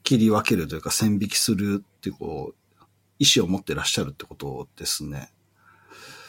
[0.04, 2.84] 切り分けるというか線引きするっていう、こう、
[3.18, 5.32] 意思を持ってらっしゃるってことですね。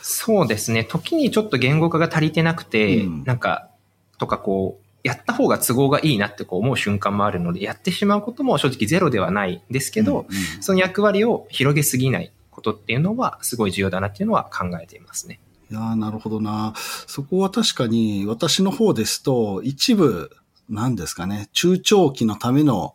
[0.01, 0.85] そうですね。
[0.85, 3.69] 時にちょっと言語化が足りてなくて、うん、なんか、
[4.17, 15.39] とかこう、やった方が都合がいいなってこう思う瞬間もあるので、やってしまうことも正直ゼロではないんですけど、うんうん、その役割を広げすぎないことっていうのはすごい重要だなっていうのは考えていますね。
[15.71, 16.73] いやなるほどな。
[17.07, 20.29] そこは確かに私の方ですと、一部、
[20.69, 22.93] なんですかね、中長期のための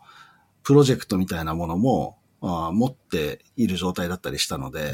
[0.63, 4.93] プロジェクトみたいなものも、あ持っている状態だったりしたので、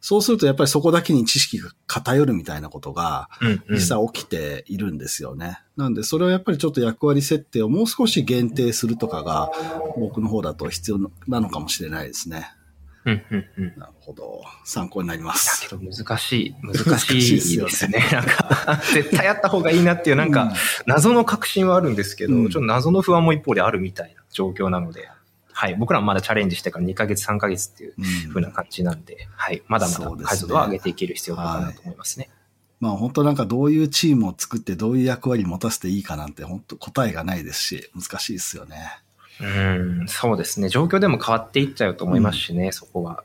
[0.00, 3.28] そうするとやっぱりそこだけに知識が偏るみたいなことが
[3.68, 5.60] 実際起きているんですよね。
[5.76, 9.50] うんうん、なんでそれはやっぱりちょっと役割設定をもう少し限定するとかが
[9.96, 12.52] 僕の方だと必要なのかもしれないですね。
[13.04, 14.42] うんうんうん、なるほど。
[14.64, 15.62] 参考になります。
[15.62, 16.54] だけど難しい。
[16.62, 18.00] 難しいですね。
[18.00, 20.52] すねなんか、 絶対やった方がいいなっていう、なんか、
[20.86, 25.08] 謎の確信はあるんですけど、うん、ちょっと謎の不安も一方であるみたいな状況なので。
[25.52, 25.74] はい。
[25.74, 27.94] 僕らもまだチャレンジしてから2ヶ月、3ヶ月っていう
[28.28, 29.62] 風な感じなんで、うん、はい。
[29.66, 32.30] まだまだ解像度は上げていける必要があるかなと思いますね。
[32.80, 39.00] まあ本当なんかどういうチームを作ってどういう役割持たせていいかなんて本当答えがないですし、難しいですよね。
[39.40, 40.68] うん、そうですね。
[40.68, 43.22] 状況でも変わっていっちゃうと思いますしね、うん、そこは。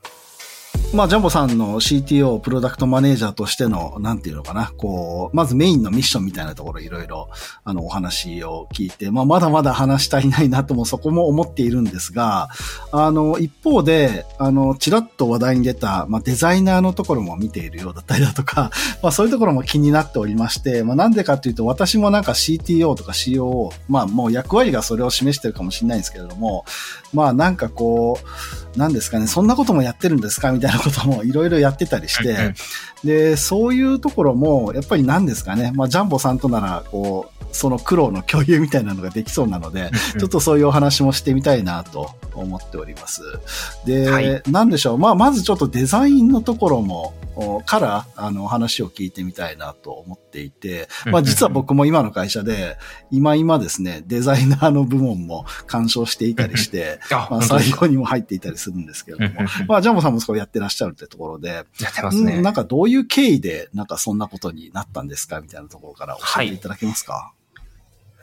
[0.93, 7.29] まあ、ジャンボさんの CTO、プロダクトマネージャーとしての、なんていうのかな、こう、まずメインのミッションみたいなところいろいろ、
[7.63, 12.49] あの、お話を聞いて、まあ、まだまだ話したいないなともそこも思っているんですが、
[12.91, 18.69] あの、一方で、あの、ちらっと話題に出た、まあ、デザイナーのところも見ているようだったりだとか、
[19.01, 26.65] まあ、そういうところも気になっておりまして、まあ、なんでかというと、私もなんか CTO とか COO、まあ、もう役割がそれを示してるかもしれないんですけれども、
[27.13, 28.19] まあ、なんかこ
[28.75, 30.51] う、なんですかね、そんなこともやってるんですか？
[30.51, 32.33] みたいなこともいろいろやってたりして、
[33.03, 43.21] で、そういうところも、やっぱり何ですかね、まあ、ジャンボさんとなら、こう、その苦労の共有みたいなのができそうなので、ちょっとそういうお話もしてみたいなと思っております。
[43.85, 44.97] で、はい、なんでしょう。
[44.97, 47.13] まあ、まずちょっとデザインのところも、
[47.65, 52.77] から、あの、話を聞いてみたいなと思っていて、まあ、実は僕も今の会社で、
[53.11, 62.39] 今今ですね、デザイナーの部門も干渉していたりして、まあ、最後にも入っていたりするんですけれども、まあ、ジャンボさんもそこやってらっしゃるってところで、やってますね。
[62.41, 67.43] なんかどういう経緯で、なんかそんなことになったんですかみたいなところから教えていただけますか、はい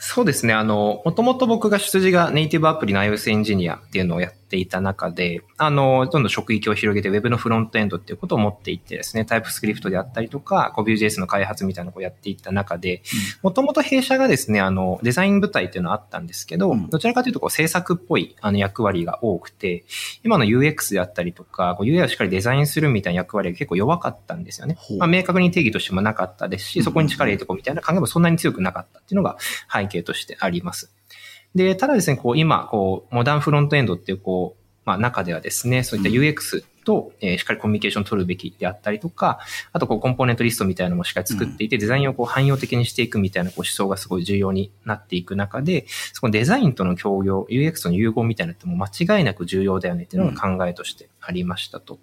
[0.02, 0.54] そうですね。
[0.54, 13.02] あの、もともと僕が出自がネイティブアプリの iOS エンジニアっていうのをやっていた中で、あの、どんどん職域を広げて Web のフロントエンドっていうことを持っていってですね、タイプスクリプトであったりとか、Vue.js の開発みたいなのをやっていった中で、
[13.42, 19.84] もともと弊社がですね、あの、デザイン部隊っていうのはあったんですけど、うん、どちらかというとこう制作っぽいあの役割が多くて、
[20.24, 24.76] 今の UX であったりとか、UI をしっかりデザインするみたいな役割が結構弱かったんですよね。
[24.98, 29.36] まあ、明確に定義としてもなかったですし、そこに力入れていこうみたいな考えもそんなに強くなかったっていうのが
[29.72, 30.92] 背景としてあります。
[31.54, 39.40] で、ただですね、こう、今、こう、モダンフロントエンドっていう、こう、まあ、中ではですね、そういった UX と、えー、しっかりコミュニケーションを取るべきであったりとか、
[39.72, 51.98] あと、こう、コンポーネントリストみたいなのもしっかり作っていて、デザインをこう、汎用的にしていくみたいなこう思想がすごい重要になっていく中で、そのデザインとの協業、UX との融合みたいなのっても間違いなく重要だよねっていうのが考えとしてありましたと。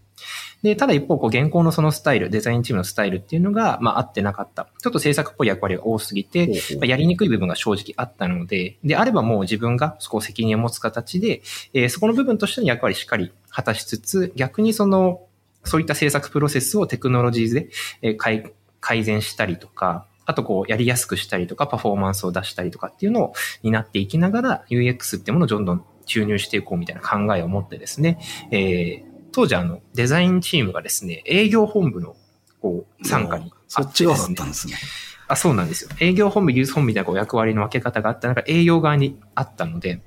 [0.64, 4.68] で、ただ一方、こう、現行のそのスタイル、デザインチームのスタイルっていうのが、まあ、合ってなかった。
[4.82, 6.48] ちょっと制作っぽい役割が多すぎて、
[6.80, 11.42] まあ、やりにくい部分が正直あったので、であればもう自分がそこを責任を持つ形で、
[11.74, 15.22] えー、そこの部分としての役割しっかり果たしつつ、逆にその、
[15.64, 17.70] そういった制作プロセスをテクノロジーズで、
[18.04, 28.20] えー、改改善したりとか、あとこう、やりやすくしたりとか、パフォーマンスを出したりとかっていうのを担っていきながら、UX ってものをどんどん注入していこうみたいな考えを持ってですね、
[28.52, 32.16] えー、当時あの、デザインチームがですね、営業本部の、
[32.62, 34.76] こう、参加に、ね、そっち側だったんですね。
[35.28, 35.90] あ、そうなんですよ。
[36.00, 40.02] 営業本部、技術本部みたいなこう役割の分け方があった中、営業側にあったので、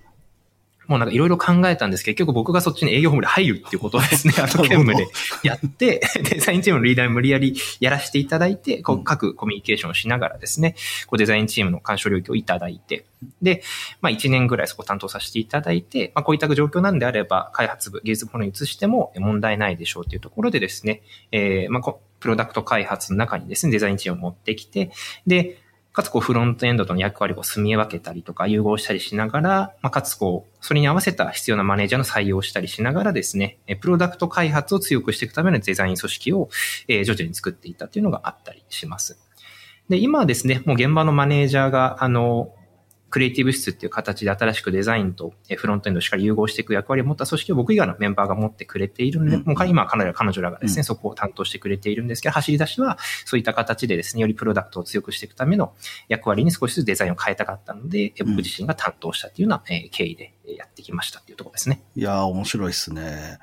[0.91, 2.05] もうなんかいろいろ考えたんです。
[2.05, 5.07] けど、結局僕がそっちに営業本部で入るっていうことをですね、 あの兼務で
[5.45, 10.75] やって、 デザインチームのリーダーに無理やりやらせていただいて、こう各コミュニケーションをしながらですね、
[11.07, 13.05] こうデザインチームの干渉領域をいただいて、
[13.41, 13.63] で、
[14.01, 24.91] まあ1年ぐらいそこ担当させていただいて、まあこういった状況なんであれば、開発部、技術部に移しても問題ないでしょうというところでですね、えー、まあプロダクト開発の中にですね、デザインチームを持ってきて、
[25.25, 25.57] で、
[26.01, 29.51] かつこうフロントエンドとの役割を住み分けたりとか融合したりしながら、
[29.83, 36.49] まあ、かつこう、それに合わせた必要なマネージャーの採用をしたりしながらですね、プロダクト開発を強くしていくためのデザイン組織を、
[36.89, 39.19] え徐々に作っていたというのがあったりします。
[39.91, 42.55] で、今はですね、もう現場のマネージャーが、あの、
[43.11, 55.75] クリエイティブ室っていう形で新しくデザインとフロントエンドをしっかり融合していく役割を持った組織を僕以外のメンバーが持ってくれているので、うん、もう今彼ら、彼女らがですね、うん、そこを担当してくれているんですけど、走り出しはそういった形でですね、よりプロダクトを強くしていくための
[56.09, 61.83] 役割に少しずつデザインを変えたかったので、僕自身が担当したっていうような経緯でやってきましたっていうところですね。
[61.97, 63.39] いやー、面白いですね。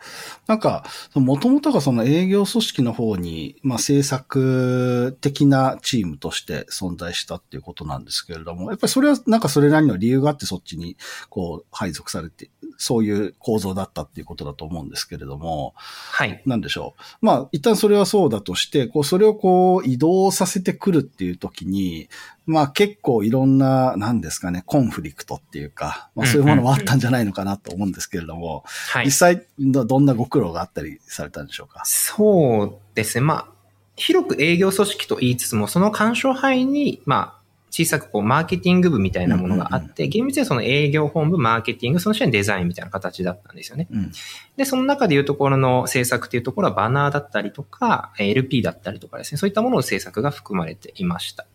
[0.48, 10.98] なんか、もともとがその営業組織の方に、まあ、制作的なチームとして存在したっていうことなんですけれども、やっぱりそれはなんかそれなりの理由があってそっちに
[11.30, 16.42] こう配属されて、そういう構造だったっていうことだと思うんですけれども、はい。
[16.46, 17.26] なんでしょう。
[17.26, 22.10] まあ、一旦それはそうだとして、こう、それをこう移動させてくるっていう時に、
[22.48, 31.84] まあ結構いろんな、なんですかね、コンフリクトっていうか、まあそういうものもあったんじゃないのかなと思うんですけれども、はい、実際ど、どんなご苦労があったりされたんでしょうか？
[31.86, 33.22] そうですね。
[33.22, 33.48] まあ、
[33.96, 37.38] 広く営業組織と言いつつも、その干渉範囲に、まあ、
[37.70, 43.88] 小さくこう、マーケティング部みたいなものがあって、厳密にはその営業本部、マーケティング、その下にデザインみたいな形だったんですよね。
[43.92, 44.12] うん、
[44.56, 51.46] で、その中でいうところの制作っていうところはバナーだったりとか、LP だったりとかですね、そういったものの制作が含まれていました。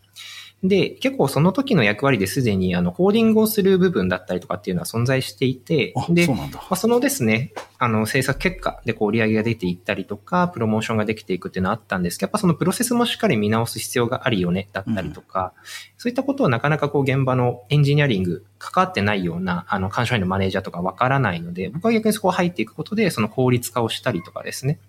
[0.63, 15.61] で、結構その時の役割ですでに、あの、コーディングをする部分だったりとかっていうのは存在していて、で、そまあ、そのですね、あの、制作結果でこう売り上げが出ていったりとか、プロモーションができていくっていうのはあったんですけど、やっぱそのプロセスもしっかり見直す必要があるよね、だったりとか、うん、
[15.97, 24.79] そういったことをなかなかこう現場のエンジニアリング関わってないような、あの、監視員のマネージャーとかわからないので、僕は逆にそこを入っていくことで、その効率化をしたりとかですね、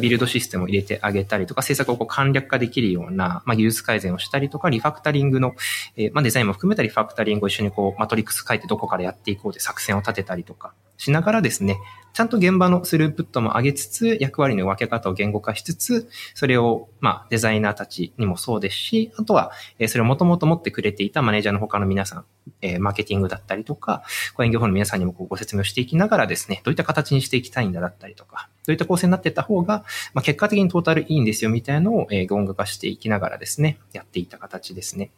[0.00, 5.54] ビルドシステムを入れてあげたりとか、政策をこう簡略化できるような、まあ、技術改善をしたりとか、リファクタリングの、
[5.96, 11.78] えー、まあ、デザインも含めたリファクタリングを一緒にこう、マトリックス書いてどこからやっていこうで作戦を立てたりとかしながらですね、
[12.12, 22.24] ちゃんと現場のスループットも上げつつ、役割の分け方を言語化しつつ、それを、まあ、デザイナーたちにもそうですし、あとは、え、それをもともと持ってくれていたマネージャーの他の皆さん、
[22.60, 24.02] え、マーケティングだったりとか、
[24.42, 35.10] 営業法の皆さんにもこうご説明をしていきながらですね、どういった形にしていきたいんだだったりとか、どういった構成になっていった方が、まあ、結果的にトータルいいんですよみたいなのを、えー、言語化していきながらですね、やっていた形ですね。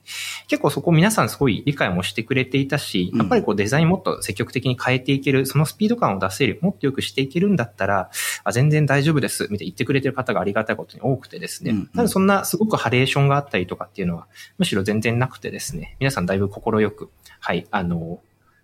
[0.46, 8.10] 結構そこ皆さんすごい理解もしてくれていたし、やっぱりこうデザインもっと積極的に変えていける、そのスピード感を出せる、もっとよくしていけるんだったら、
[8.44, 14.26] あ全然大丈夫です、みたいな言ってくれてる方がありがたいことに多くてですね、ただそんなすごくハレーションがあったりとかっていうのは、
[14.58, 18.20] むしろ全然なくてですね、皆さんだいぶ心よく、はい、あの、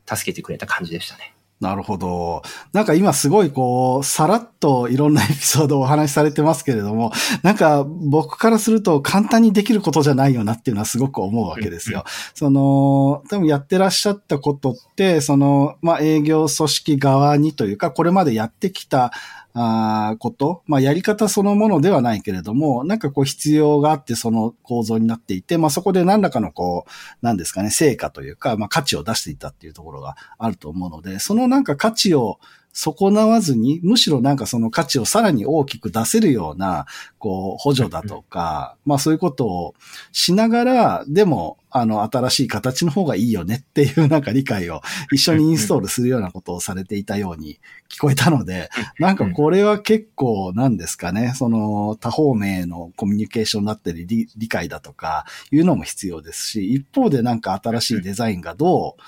[0.06, 1.34] 助けてくれた感じでしたね。
[1.60, 2.42] なるほど。
[2.74, 12.04] なんか今すごいこう、さらっといろんなエピソードをお話しされてますけれども、なんか僕からすると簡単にできることじゃないよなっていうのはすごく思うわけですよ。
[12.34, 19.12] その、多分やってらっしゃったことって、その、まあ営業組織側にというか、これまでやってきた
[19.58, 26.90] あこと、まあやり方そのものではないけれども、なんかこう必要があってその構造になっていて、まあそこで何らかのこう、
[27.24, 32.38] なんですかね、成果というか、まあ価値を出していたっていうところがあると思うので、そのなんか価値を
[32.78, 36.84] 損なわずに、むしろなんかその価値をさらに大きく出せるような、
[37.18, 39.74] こう、補助だとか、まあそういうことを
[40.12, 47.58] しながら、でも、あの、新しい形の方がいいよねっていうなんか理解を一緒にインストールするようなことをされていたように
[47.88, 59.02] 聞こえたので、なんかこれは結構なんですかね、その多方面のコミュニケーションだったり理理解だとかいうのも必要ですし、一方でなんか新しいデザインがどう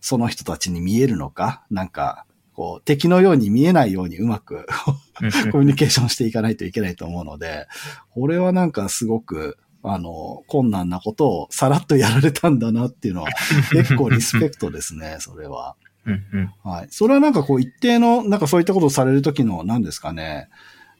[0.00, 4.66] その人たちに見えるのか、なんかこう、敵のように見えないようにうまく
[5.52, 7.66] コミュニケーションしていかないといけないと思うので、
[8.14, 13.28] これはなんかすごく、あの、困難なことをさらっとやられたんだなっていうのは、
[13.72, 15.76] 結構リスペクトですね、それは。
[16.64, 16.86] はい。
[16.90, 20.48] それはなんかこう一定の、なんかそういったことをされるときの、何ですかね。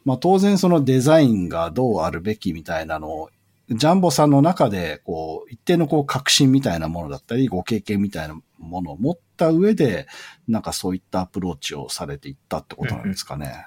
[0.05, 3.31] まあ当然そのデザインがどうあるべきみたいなのを
[3.69, 10.07] ジャンボさんの中で、こう、一定のこう、革新みたいなものだったり、ご経験みたいなものを持った上で、
[10.47, 13.47] なんかそういったアプローチをされていったってことなんですかね。
[13.47, 13.63] うんうん、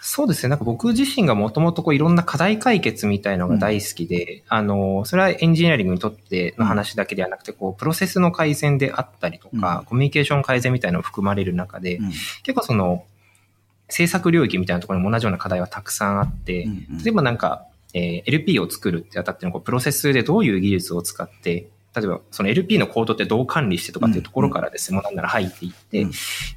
[0.00, 0.50] そうですね。
[0.50, 12.10] なんか僕自身がもともとこういろんな課題解決みたいのが大好きで、うん、あの、それはエンジニアリングにとっての話だけではなくて、こう、プロセスの改善であったりとか、うん、コミュニケーション改善みたいなのを含まれる中で、うん、
[12.44, 13.04] 結構その、
[13.88, 16.66] 制作領域みたいなところにも同じような課題はたくさんあって、
[17.04, 26.06] 例えばなんか、えー、LP を作るってあたってのこうプロセスでどういう技術を使って、例えばその LP のコードってどう管理してとかっていうところからですね、もうなんなら入っていって、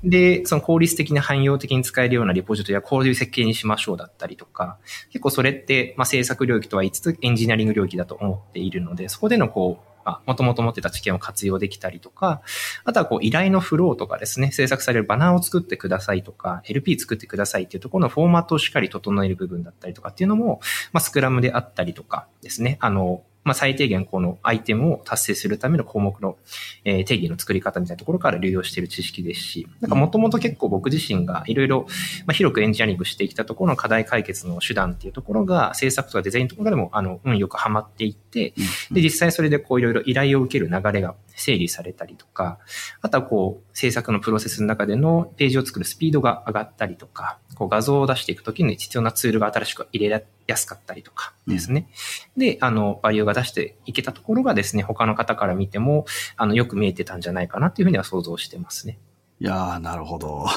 [0.04, 4.80] で、その効率的に汎用的に使えるようなリポジトリはこういう設計にしましょうだったりとか、
[5.12, 9.87] 結構それって、まあ、制作領域とは言いつつエンジニアリング領域だと思っているので、そこでのこう、
[10.26, 12.42] もともと持ってた知見を活用できたりとか、
[12.84, 20.60] あとはこう依頼のフローとかですね、制作されるバナーを作ってくださいとか、LP 作ってくださいっていうところのフォーマットをしっかり整える部分だったりとかっていうのも、
[20.94, 26.36] まあ、スクラムであったりとかですね、あの、まあ、最低限このアイテムを達成するための項目の、
[26.84, 31.88] え定義の作り方みたいなところから流用している知識ですし、なんかもともと結構僕自身がいろいろ、
[32.26, 38.54] ま広くエンジニアリングしてきたところの課題解決の手段っていうところが制作とかデザインとかでも、あの、運よくはまっていって、
[38.92, 42.60] で、実際それでこういろいろ依頼を受ける流れが整理されたりとか、
[43.02, 51.88] あとはこう、制作のプロセスの中でのページを作るスピードが上がったりとか、こう画像を出していくときに必要なツールが新しく入れやすかったりとかですね。
[52.36, 58.98] うん、で、あの、バリューが出していけたところがですね、他の方から見ても、あの、よく見えてたんじゃないかなっていうふうには想像してますね。
[59.40, 60.48] いやー、なるほど。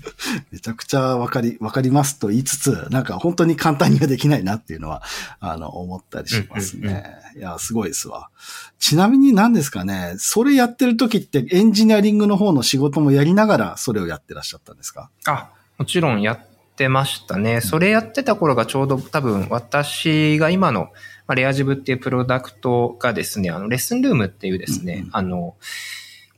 [0.50, 5.02] めちゃくちゃわかり、わかりますと言いつつ、なんか本当に簡単にはできないなっていうのは、
[5.40, 7.04] あの、思ったりしますね。
[7.36, 8.30] いや、すごいですわ。
[8.78, 15.10] ちなみに何ですかね、それやってる時ってエンジニアリングの方の仕事もやりながらそれをやってらっしゃったんですか？
[15.26, 16.40] あ、もちろんやっ
[16.76, 17.60] てましたね。
[17.60, 20.84] それやってた頃がちょうど多分私が今の、
[21.26, 25.56] まあ、レアジブっていうプロダクトがですね、あの、レッスンルームっていうですね、うんうん、あの、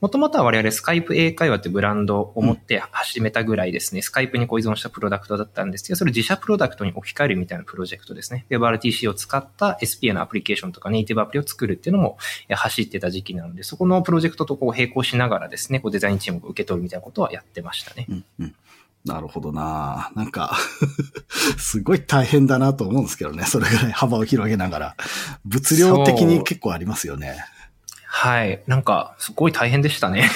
[0.03, 8.45] もともとは我々スカイプ英会話ってブランドを持って始めたぐらいですね、うん、スカイプにこう依存したプロダクトだったんですけど、それ自社プロダクトに置き換えるみたいなプロジェクトですね。
[8.49, 12.17] WebRTC を使った SPA のアプリケーションとかネイティブアプリを作るっていうのも
[12.49, 18.05] 走ってた時期なので、そこのプロジェクトとこう並行しながらですね、こうデザインチームを受け取るみたいなことはやってましたね。
[18.09, 18.55] うんうん
[19.05, 20.55] なるほどななんか
[21.57, 23.43] すごい大変だなと思うんですけどね。
[23.43, 24.95] それぐらい幅を広げながら。
[25.45, 27.43] 物量的に結構ありますよね。
[28.15, 28.61] はい。
[28.67, 30.29] なんか、すごい大変でしたね。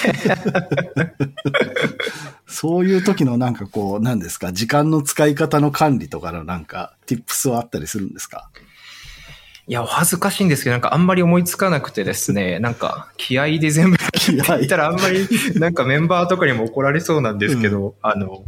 [2.48, 8.50] そういう時のなんかこう、何ですか、時間の使い方の管理とかのなんか、tips はあったりするんですか？
[9.68, 18.42] いや、お恥ずかしいんですけど、なんかあんまり思いつかなくてですね、 なんか気合で全部気合言ったらあんまりなんかメンバーとかにも怒られそうなんですけど、あの、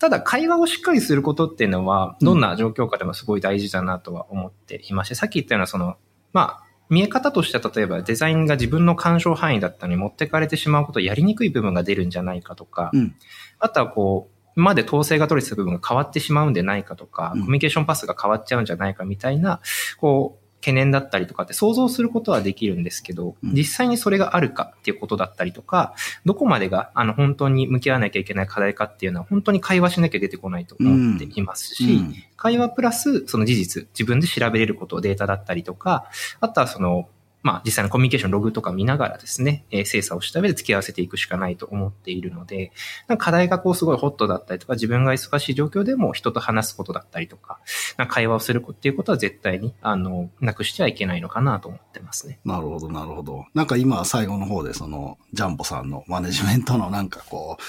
[0.00, 5.96] ただ会話をしっかりすることっていうのは、どんな状況下でもすごい大事だなとは思っていまして、さっき言ったようなその、
[6.32, 13.14] まあ、見え方としては例えばデザインが自分の干渉範囲だったのに持ってかれてしまうことやりにくい部分が出るんじゃないかとか、うん。
[13.58, 19.60] あとはこう、今まで統制が取れてた部分が変わってしまうんでないかとか、うんコミュニケーションパスが変わっちゃうんじゃないかみたいな、
[19.98, 23.52] こう、懸念だったりとかって想像することはできるんですけど、うん。
[23.52, 25.94] 実際にそれがあるかっていうことだったりとか、
[26.24, 32.14] どこまでがあの本当に向き合わなきゃいけない課題かっていうのは本当に会話しなきゃ出てこないと思っていますし、うん。
[32.36, 36.06] 会話プラスその事実、自分で調べれること、データだったりとか、
[36.40, 37.08] あとはその、
[37.44, 42.72] まあ実際のコミュニケーションログとか見ながらですね、えー精査をした上で付き合わせていくしかないと思っているので、
[43.06, 47.60] なんか課題がこうすごいホットだったりとか、自分が忙しい状況でも人と話すことだったりとか、
[47.98, 52.40] なんか会話をするっていうことは絶対に、あの、なくしてはいけないのかなと思ってますね。
[52.46, 53.44] なるほど、なるほど。
[53.52, 57.62] なんか今最後の方でその、ジャンボさんのマネジメントのなんかこう、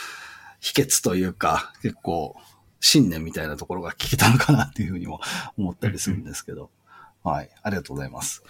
[0.61, 2.35] 秘訣というか、結構、
[2.79, 5.19] 信念みたいなところが聞けたのかなっていうふうにも
[5.57, 6.69] 思ったりするんですけど。
[7.25, 7.49] はい。
[7.63, 8.43] ありがとうございます。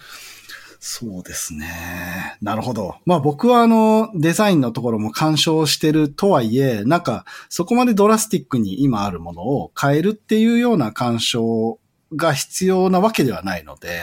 [0.88, 2.38] そうですね。
[2.40, 2.94] なるほど。
[3.06, 11.80] まあ僕はあの、デザインのところも干渉してるとはいえ、なんか、そこまでドラスティックに今あるものを変えるっていうような干渉
[12.14, 14.00] が必要なわけではないので、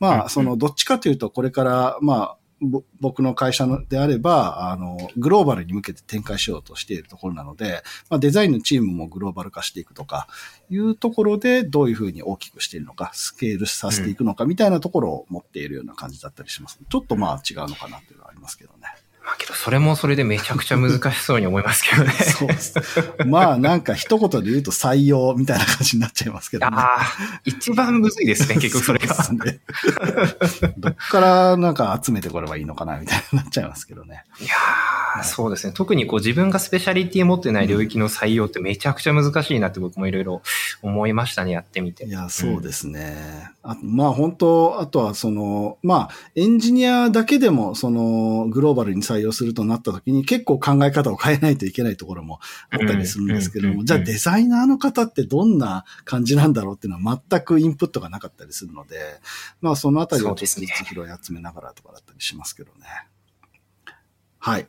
[0.00, 2.45] まあ、その、どっちかというと、これから、まあ、ぼ
[3.00, 10.26] 僕の会社であれば、あの、グローバルに向けて展開しようとしているところなので、まあ、デザインのチームもグローバル化していくとか、
[10.70, 16.78] いうところでどういうふうに大きくしているのか、スケールさせていくのかみたいなところを持っているような感じだったりします。
[16.88, 18.88] ちょっとまあ違うのかなっていうのはありますけどね。
[19.26, 22.12] まあけど、それもそれでめちゃくちゃ難しそうに思いますけどね。
[22.38, 22.74] そうです。
[23.26, 26.76] まあなんか一言で言うと採用みたいな感じになっちゃいますけどね。
[26.76, 27.06] ああ、
[27.44, 29.14] 一番むずいですね、結局それが。
[29.16, 29.58] そうで
[30.46, 30.74] すね。
[30.78, 34.22] どっからなんか集めてこればいいのかなみたいになっちゃいますけどね。
[34.40, 35.72] いやー、そうですね。
[35.72, 40.42] 特にこう自分がスペシャリティ持ってない領域の採用ってめちゃくちゃ難しいなって僕もいろいろ
[40.82, 42.04] 思いましたね、やってみて。
[42.04, 43.50] いや、そうですね。
[43.64, 52.40] あまあ本当、あとはその、まあエンジニアだけでもそのグローバルに採用するとなった時に結構考え方を変えないといけないところも
[52.70, 59.20] あったりするんですけども、じゃあデザイナーの方ってどんな感じなんだろうっていうのは全くインプットがなかったりするので、
[59.60, 62.86] まあそのあたりをちょっとずつ拾い集めながらとかだったりしますけどね。
[64.38, 64.68] はい。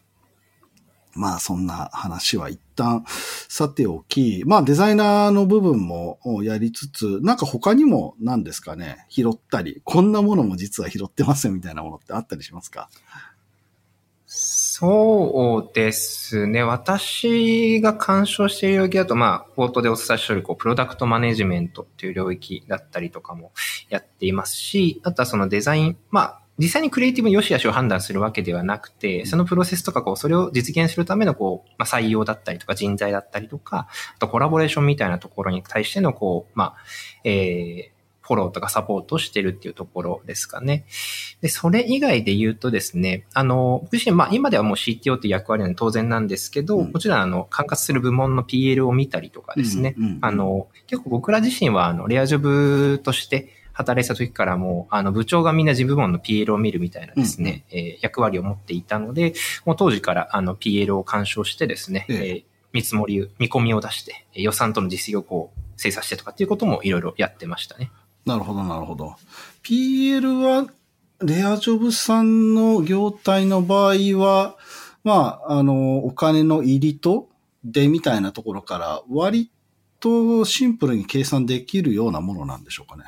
[1.14, 3.04] まあそんな話は一旦
[3.50, 12.90] さておき、まあデザイナーの部分もやりつつ、なんか他にも何ですかね、拾ったり、こんなものも実は拾ってますよみたいなものってあったりしますか？
[14.80, 16.62] そうですね。
[16.62, 23.54] 私が干渉している領域だと、まあ、冒頭でお伝えしておる、こう、プロダクトマネジメントっていう領域だったりとかも
[23.90, 36.76] やっていますし、あとはそのデザイン、まあ、実際にクリエイティブに良し悪しを判断するわけではなくて、そのプロセスとか、こう、それを実現するための、こう、まあ、採用だったりとか、人材だったりとか、あとコラボレーションみたいなところに対しての、こう、まあ、
[37.24, 37.97] えー、
[38.28, 40.86] フォローとかサポートをしてるっていうところですかね。
[41.40, 46.92] で、それ以外で言うとですね、あの、僕自身、まあ今ではもう CTO っていう役割なので当然なんですけど、うん。
[46.92, 50.20] もちろんあの、管轄する部門の PL を見たりとかですね、うんうんうん。
[50.22, 59.34] あの、結構僕ら自身はあの、レアジョブとして働いてた時からもう、あの、部長がみんな自部門の PL を見るみたいなですね、えー役割を持っていたので、
[59.66, 62.18] もう当時からあの、PL を干渉してですね、ええ。
[62.18, 67.92] えー見積もり、見込みを出して、えー予算との実績をこう、精査してとかっていうこともいろいろやってましたね。
[68.28, 69.16] なるほど、なるほど。
[69.64, 70.68] PL は、
[71.22, 74.58] レアジョブさんの業態の場合は、
[75.04, 77.30] まあ、あの、お金の入りと
[77.64, 79.50] 出みたいなところから、割
[80.02, 83.06] とシンプルに計算できるようなものなんでしょうかね。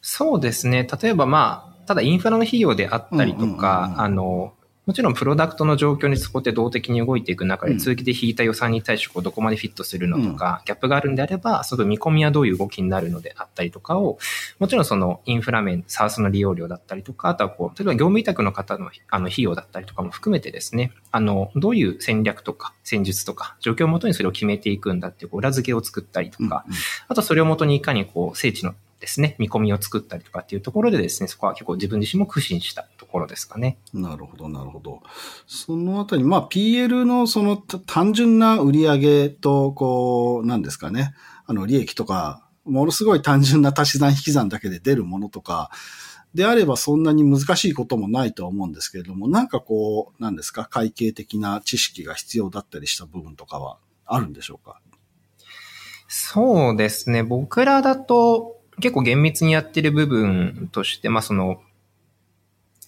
[0.00, 0.88] そうですね。
[1.02, 4.54] 例えばまあ、ただインフラの費用であったりとかあの、
[4.86, 7.78] もちろんプロダクトの状況にそこで動的に動いていく中で、うん。
[7.78, 14.18] 通期で引いた予算に対してこうどこまでフィットするのとか、ギャップがあるんであれば、その見込みはどういう動きになるのであったりとかを、
[14.58, 26.66] もちろんそのインフラ面、サースの利用料だったりとか、あとはこう、例えば業務委託の方のあの費用だったりとかも含めてですね、あの、どういう戦略とか戦術とか、状況をもとにそれを決めていくんだっていうこう裏付けを作ったりとか、
[27.08, 33.78] あとそれをもとにいかにこう、聖地のですね、見込みを作ったりとかっていうところでですね、そこは結構自分自身も苦心したところですかね。
[33.92, 35.02] なるほど、なるほど。
[35.46, 41.14] そのあたり、まあ、PL のそのた単純な売上と、こう、なんですかね、
[41.46, 45.70] あの、利益とか、ものすごい単純な足し算引き算だけで出るものとか、
[46.34, 54.80] であればそんなに難しいこともないとは思うんですけれども、なんかこう、なんですか、会計的な知識が必要だったりした部分とかはあるんでしょうか？
[56.08, 57.22] そうですね。
[57.22, 61.60] 僕らだと、結構厳密にやってる部分として、まあその、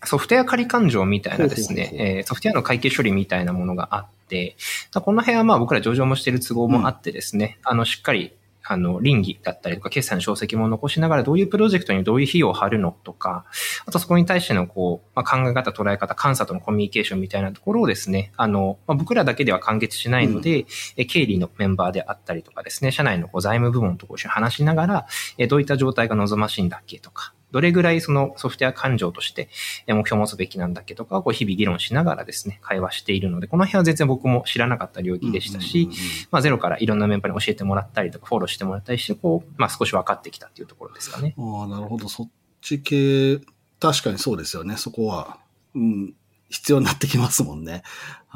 [0.05, 4.57] ソフトウェア仮勘定みたいなですね、えーソフトウェアの会計処理みたいなものがあって、
[4.93, 8.33] この辺はまあ僕ら上場もしてる都合もあってですね、あの、しっかり、
[8.69, 13.45] あの、倫理だったりとか、決済の証跡も残しながら、どういうプロジェクトにどういう費用を張るのとか、
[13.87, 20.67] あとそこに対してのこう、まあ、考え方、捉え方、監査とのコミュニケーションみたいなところをですね、あの、まあ、僕らだけでは完結しないので、
[20.97, 25.07] え経理のメンバーであったりとかですね、社内のこう財務部門とこう一緒に話しながら、
[25.39, 29.49] えどういった状態が望ましいんだっけとか、どれぐらいそのソフトウェア勘定として
[29.87, 35.89] え目標を持つべきなんだっけとかをこう日々議論しながらですね、会話しているので、この辺は全然僕も知らなかった領域でしたし、
[36.31, 41.35] まあゼロからいろんなメンバーに教えてもらったりとか、フォローしてもらったりして、こう、まあ少し分かってきたっていうところですかね。
[41.39, 42.11] ああ、なるほど。
[42.11, 42.31] そっ
[42.61, 43.41] ち系、
[43.81, 44.77] 確かにそうですよね。
[44.77, 45.39] そこは、
[45.75, 46.15] うん、
[46.51, 47.83] 必要になってきますもんね。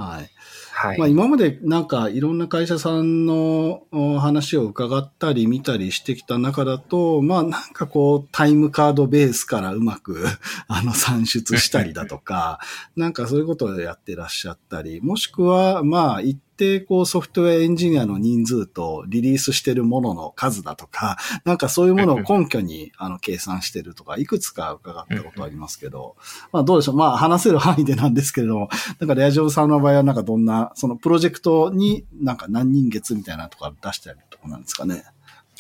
[0.01, 0.31] はい。
[0.73, 0.99] はい。
[0.99, 10.25] まあ今までなんかいろんな会社さんのお話を伺ったり見たりしてきた中だと、まあなんかこうタイムカードベースからうまく
[10.69, 12.61] あの算出したりだとか、
[12.97, 26.17] なんかそういうことをやってらっしゃったり、もしくはまあ一定こうソフトウェアエンジニアの人数とリリースしてるものの数だとか、なんかそういうものを根拠にあの計算してるとか、いくつか伺ったことありますけど、
[26.53, 26.97] まあどうでしょう。
[26.97, 35.05] まあ話せる範囲でなんですけれども、なんかレアジョブさんの場合はなんかどんな、そのプロジェクトになんか何人月みたいなとか出してあるとこなんですかね。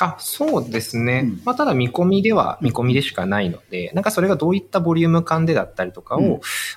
[0.00, 1.22] あ、そうですね。
[1.24, 1.42] うん。
[1.44, 6.30] まあ、ただ見込みでは見込みでしかないので、なんかそれがどういったボリューム感でだったりとかを、うん。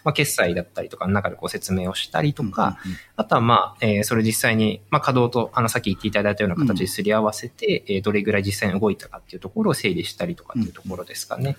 [0.04, 11.58] まあ、決済だったりとかの中でこう説明をしたりとか、うんうんあとはまあ、えーそれ実際に、まあ、稼働と、あの、さっき言っていただいたような形ですり合わせて、えーどれぐらい実際に動いたかっていうところを整理したりとかっていうところですかね。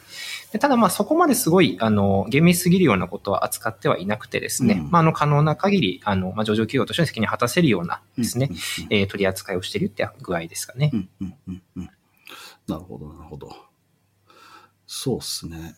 [0.52, 4.90] でただまあ、そこまですごい、あの、厳密すぎるようなことは扱ってはいなくてですね、うん。
[4.90, 8.58] まあ、あの、可能な限り、あの、まあ、上場企業としての責任を果たせるようなですね、うんうん
[8.90, 10.90] えー取り扱いをしているって具合ですかね。
[10.92, 11.90] うんうんうんうん
[12.66, 13.54] なるほど、なるほど。
[14.86, 15.74] そうっすね。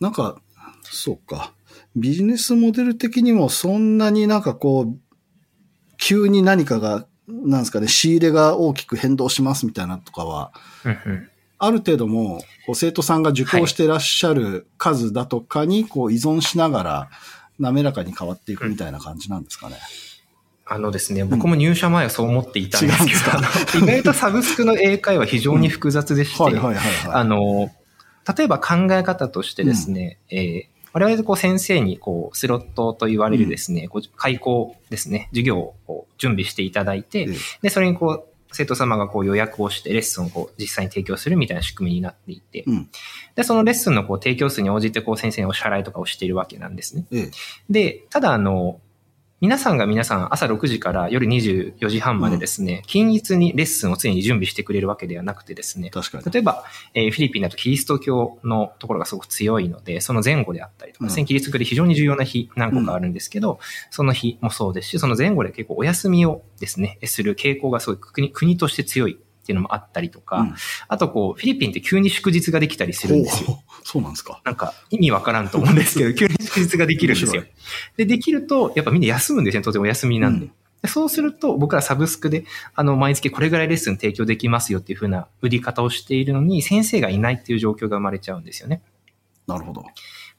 [0.00, 0.40] なんか、
[0.82, 1.52] そうか。
[1.96, 4.98] ビジネスモデル的にもそんなになんかこう、
[5.96, 10.52] 急に何かが、なんですかね、仕入れが大きく変動しますみたいなとかは、
[10.84, 11.28] うんうん
[11.64, 17.10] ある程度もう生徒さんが受講してらっしゃる数だとかに、こう依存しながら、
[17.60, 19.76] 滑らかに変わっていくみたいな感じなんですかね。
[20.72, 26.58] あのですね、僕も入社前はそう思っていたんですけど、違うん意外とサブスクの英会話非常に複雑でして。
[27.08, 27.70] あの、
[28.36, 42.90] 例えば考え方としてですね、えー我々こう先生にこうスロットと言われるですね、こう開講ですね、授業を準備していただいて、ええで、それにこう生徒様がこう予約をしてレッスンをこう実際に提供するみたいな仕組みになっていて、うん。
[43.34, 47.06] で、そのレッスンのこう提供数に応じてこう先生にお支払いとかをしているわけなんですね。
[47.10, 47.30] ええ。
[47.70, 48.78] で、ただあの、
[49.42, 56.24] 皆さんが皆さん朝6時から夜24時半までですね、均一にレッスンを常に準備してくれるわけではなくてですね、確かに。
[56.30, 56.62] 例えば、
[56.94, 61.10] えーフィリピンだとキリスト教のところがすごく強いので、その前後であったりとか、うん。
[61.10, 63.58] 千キリスト教で非常に重要な日何個かあるんですけど、
[63.90, 70.54] その日もそうですし、その前後で結構お休みをですね、する傾向がすごい国国として強いっていうのもあったりとか、うん
[70.88, 73.62] あとこう、フィリピンって急に祝日ができたりするんですよ。
[73.82, 74.40] そうなんですか。
[74.44, 77.50] なんか意味わからんと思うんですけど、 急に祝日ができるんですよ面。
[77.96, 80.46] で、できると、やっぱみんな休むんですね、当然お休みなんで。
[80.46, 88.82] うんでそうすると、僕らサブスクで、あの、毎月これぐらいレッスン提供できますよっていう風な売り方をしているのに、先生がいないっていう状況が生まれちゃうんですよね。
[89.46, 89.84] なるほど。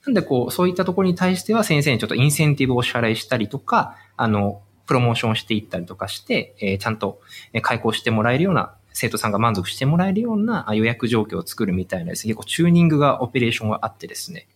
[0.06, 7.22] なんで、こう、そういったところに対しては先生にちょっとインセンティブをお支払いしたりとか、あの、プロモーションをしていったりとかして、えーちゃんと
[7.54, 14.48] えー開講してもらえるような、生徒さんが満足してもらえるようなあ予約状況を作るみたいなですね、結構チューニングが、オペレーションがあってですね。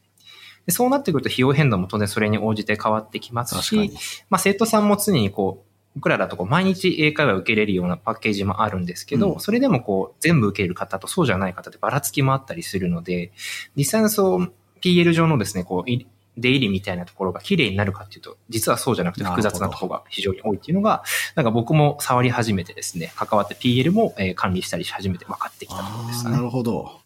[0.65, 3.91] でそうなってくると費用変動も当然それに応じて変わってきますし、。
[4.29, 13.31] まあ、生徒さんも常にこう、僕らだとこう毎日英会話を受けれるようなパッケージもあるんですけど、うんそれでもこう全部受ける方とそうじゃない方ってばらつきもあったりするので、
[13.75, 16.05] 実際のそう PL 上のですね、こう、い
[16.37, 21.03] 出入りみたいなところが綺麗になるかっていうと、実はそうじゃなくて複雑なところが非常に多いっていうのが、
[21.35, 26.39] なんか僕も触り始めてですね、関わって PL もえー管理したりし始めて分かってきたところですね、な。
[26.39, 27.01] るほど。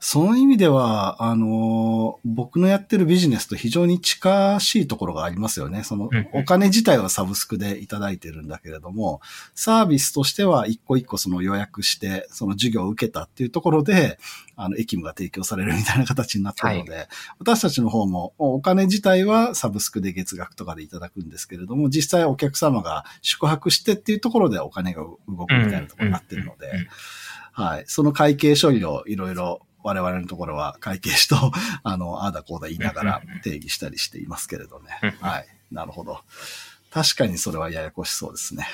[0.00, 5.82] その意味では、あの、僕のやってるビジネスと非常に近しいところがありますよね。
[5.82, 9.20] そのうん、お金自体はサブスクでいただいてるんだけれども、
[9.54, 14.18] サービスとしては一個一個その予約して、その授業を受けたっていうところで、
[14.54, 17.08] あの、駅務が提供されるみたいな形になってるので、
[17.40, 26.70] 私たちの方もお金自体はサブスクで月額とかでいただくんですけれども、実際お客様が宿泊してっていうところでお金が動くみたいなところになってるので、
[27.52, 27.84] はい。
[27.88, 31.36] その会計処理をいろいろ我々のところは会計士と、
[31.82, 35.10] あの、ああだこうだ言いながら定義したりしていますけれどねうん。
[35.20, 35.46] はい。
[35.70, 36.20] なるほど。
[36.90, 38.66] 確かにそれはややこしそうですね。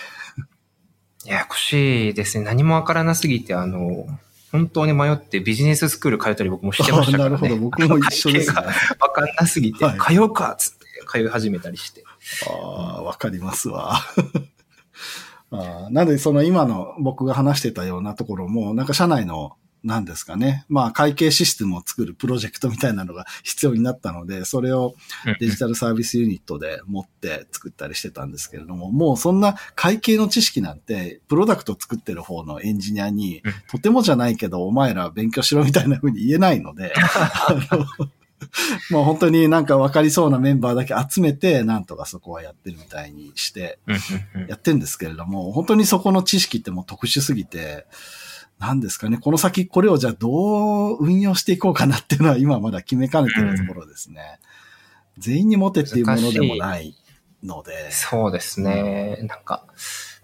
[1.25, 2.45] ややこしいですね。
[2.45, 4.07] 何もわからなすぎて、あの、
[4.53, 7.37] 本当に迷ってビジネススクール通ったり僕もしてましたからね。
[7.43, 8.57] なるほど、僕も一緒ですね。
[8.57, 12.05] わかんなすぎて、はい通うかっつって通い始めたりして。
[12.49, 12.53] あ
[12.99, 14.01] あ、わかりますわ。
[15.51, 20.65] あーなんで、その今の僕が話してたようなところも、なんか社内の、なんですかね。
[20.69, 24.95] まあ、会計システムを作るプロジェクトみたいなのが 必要になったので、それを
[25.39, 37.87] デジタルサービスユニットで持って作ったりしてたんですけれども、もうそんな会計の知識なんて、プロダクト作ってる方のエンジニアにうん、とてもじゃないけど、お前ら勉強しろみたいな風に言えないので、 あの
[38.91, 43.79] まあ本当になんか分かりそうなメンバーだけ集めて、なんとかそこはやってるみたいにして、
[44.49, 47.87] やってるんですけれども、本当にそこの知識ってもう特殊すぎて、
[48.67, 54.39] なんですかね、この先これをじゃあどう運用していこうかなっていうのは今まだ決めかねてるところですね。
[55.19, 56.97] 全員に持てっていうものでもない
[57.43, 57.93] ので。
[57.93, 59.19] そうですね。
[59.23, 59.67] なんか、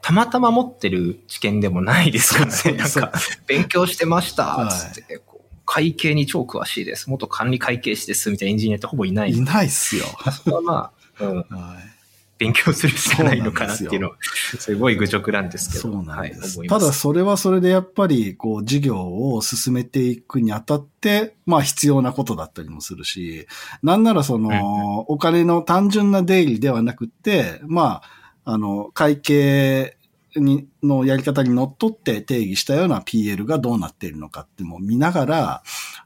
[0.00, 2.78] たまたま持ってる知見でもないですからね。
[2.78, 3.12] なんか、
[3.46, 7.10] 勉強してましたはいつって、こう会計に超詳しいです。
[7.10, 8.30] 元管理会計士です。
[8.30, 9.32] みたいなエンジニアってほぼいない。
[9.32, 10.06] いないっすよ。
[10.32, 11.99] そこはまあ、うん、 はい
[12.40, 14.16] 勉強するしかないのかなっていうのは、
[14.58, 15.80] すごい愚直なんですけど。
[15.82, 16.58] そうなんです。
[16.58, 16.68] はい。
[16.68, 18.96] ただそれはそれでやっぱりこう事業
[19.34, 23.46] を進めていくにあたって、まあ必要なことだったりもするし、
[23.82, 29.98] なんならそのお金の単純な出入りではなくって、まあ、あの、会計
[30.34, 35.62] に、のやり方にのっとって定義したような PL がどうなっているのかっていうのを見ながら、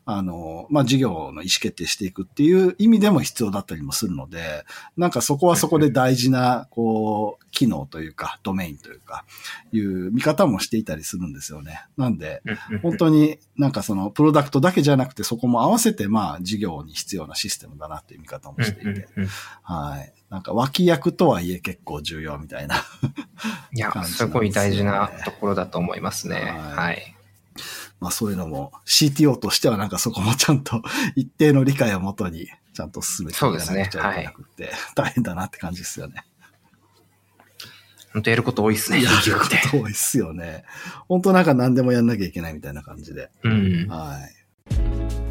[0.06, 4.64] あの、まあ、事業の意思決定していくっていう意味でも必要だったりもするので、
[4.96, 9.24] なんかそこはそこで大事な、こう、機能というか、ドメインというか、
[9.72, 11.84] いう見方もしていたりするんですよね。
[11.96, 12.42] なんで、
[12.82, 19.06] 本当になんかそのプロダクトだけじゃなくてそこも合わせてまあ事業に必要なシステムだなっていう見方もしていて、
[19.62, 20.12] はい。
[20.30, 22.76] なんか脇役とはいえ結構重要みたいな。
[23.72, 26.36] いやすごい大事なところだと思いますね。
[26.36, 27.16] はいはい。
[28.00, 30.82] まあそういうのも CTO としてはなんかそこもちゃんと
[31.16, 36.24] 一定の理解をもとにちゃんと進めていかなくちゃいけなくて、大変だなって感じですよね。
[38.12, 39.46] 本当やること多いですね、やるこ。
[39.70, 40.64] と多いっすよね。
[41.08, 43.30] 本当なんか何でもやんなきゃいけないみたいな感じで。
[43.42, 43.88] うん。
[43.88, 45.23] はい。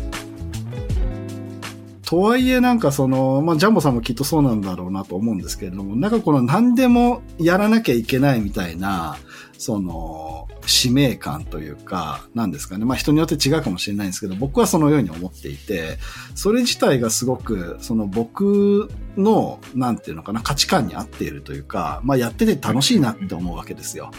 [2.14, 9.18] とはいえなんかその、まあ、ジャンボさんもきっとそうなんだろうなと思うんですけれども、なんかこの何でもやらなきゃいけないみたいな、
[9.57, 12.86] その、使命感というか、なんですかね。
[12.86, 15.97] まあ、人によって違うかもしれないんですけど、僕はそのように思っていて、
[16.36, 24.11] それ自体がすごく、その僕の、なんていうのかな、価値観に合っているというか、まあ、やってて楽しいなって思うわけですよ。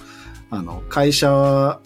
[0.56, 1.80] あの、会社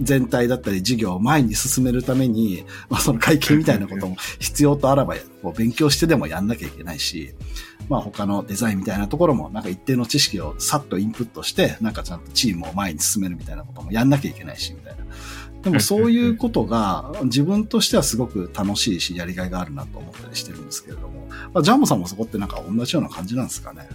[0.00, 7.34] 全体だったり事業を前に進めるために、まあその会計みたいなことも必要とあらば、こう勉強してでもやんなきゃいけないし、
[7.88, 15.04] まあ他のデザインみたいなところもなんか一定の知識をさっとインプットして、なんかちゃんとチームを前に進めるみたいなこともやんなきゃいけないし、みたいな。
[15.62, 23.88] でもそういうことが自分としてはすごく楽しいし、やりがいがあるなと思ったりしてるんですけれども、まあ、ジャンボさんもそこってなんか同じような感じなんですかね？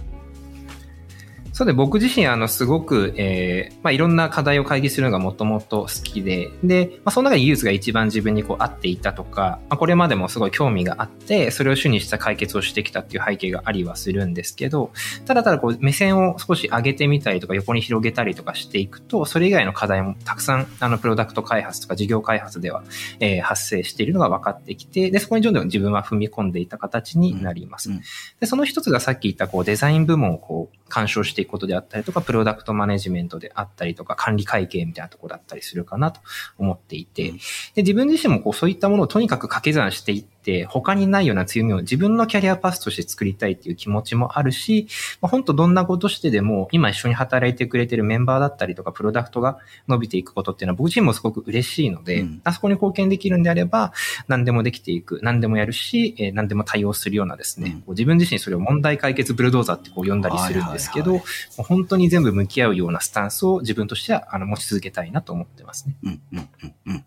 [1.59, 14.91] そうで、僕自身、あの、すごく、えー、まあ、いろんな課題を会議するのがもともと好きで、で、まあ、その中で技術が一番自分にこう合っていたとか、まあ、これまでもすごい興味があって、それを主にした解決をしてきたっていう背景がありはするんですけど、
[15.25, 22.85] ただただこう、目線を少し上げてみたりとか、横に広げたりとかしていくと、それ以外の課題もたくさん、あの、プロダクト開発とか事業開発では、
[23.19, 27.89] えー発生しているのが分かってきて、で、そこにどんどん自分は踏み込んでいた形になります。
[27.89, 28.01] うんうん
[28.39, 36.21] で、その一つがさっき言ったこうデザイン部門をこう干渉していくことであったりとか、プロダクトマネジメントであったりとか、管理会計みたいなところだったりするかなと
[36.57, 37.37] 思っていて、うん。
[37.37, 37.41] で、
[37.77, 40.38] 自分自身もこうそういったものをとにかく掛け算していって、
[40.69, 44.87] 他にないような強みを自分のキャリアパスとして作りたいっていう気持ちもあるし、
[45.21, 53.93] まあ、本当どんなことしてでも、今一緒に働いてくれてるメンバーだったりとか、プロダクトが伸びていくことっていうのは僕自身もすごく嬉しいので、うんあそこに貢献できるんであれば、
[54.27, 61.27] 何でもできていく、何でもやるし、えー何でも対応するようなですね、うん自分自身それを問題解決ブルドーザーってこう呼んだりするんですけど、はいはい
[61.57, 65.95] もう本当に全部向き合うようなスタンスを自分としてはあの持ち続けたいなと思ってますね。
[66.03, 67.05] うん、うん、うん、うん。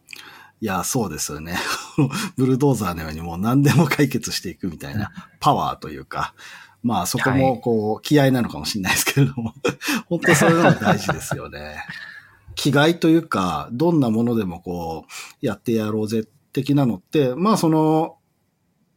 [0.62, 1.58] いや、そうですよね。
[2.38, 5.10] ブルドーザーのようにもう何でも解決していくみたいな
[5.40, 6.34] パワーというか、
[6.84, 9.54] まあそこもこう気合なのかもしれないですけれども、
[10.06, 11.82] 本当そういうのが大事ですよね。
[12.54, 15.04] 気概というか、どんなものでもこ
[15.42, 18.18] う、やってやろうぜ的なのって、まあその、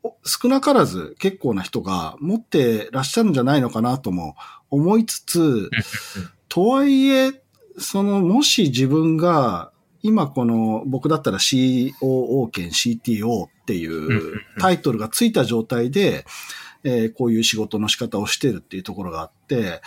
[0.03, 4.35] お少なからず結構な人が持ってらっしゃるんじゃないのかなとも
[4.69, 5.71] 思いつつ、
[6.47, 7.41] とはいえ、
[7.79, 9.71] その、もし自分が、
[10.05, 16.25] 今この、僕だったら COO 兼 CTO っていうタイトルがついた状態で、
[16.83, 19.81] えーこういう仕事の仕方をしてるっていうところがあって、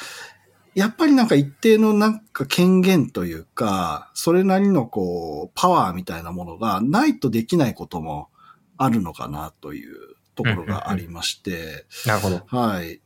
[0.75, 8.29] やっぱりなんか一定のなんか権限というか、それなりのこう、パワーみたいなものがないとできないことも
[8.77, 9.97] あるのかなという
[10.35, 11.87] ところがありまして。
[12.07, 12.43] なるほど。
[12.47, 13.01] はい。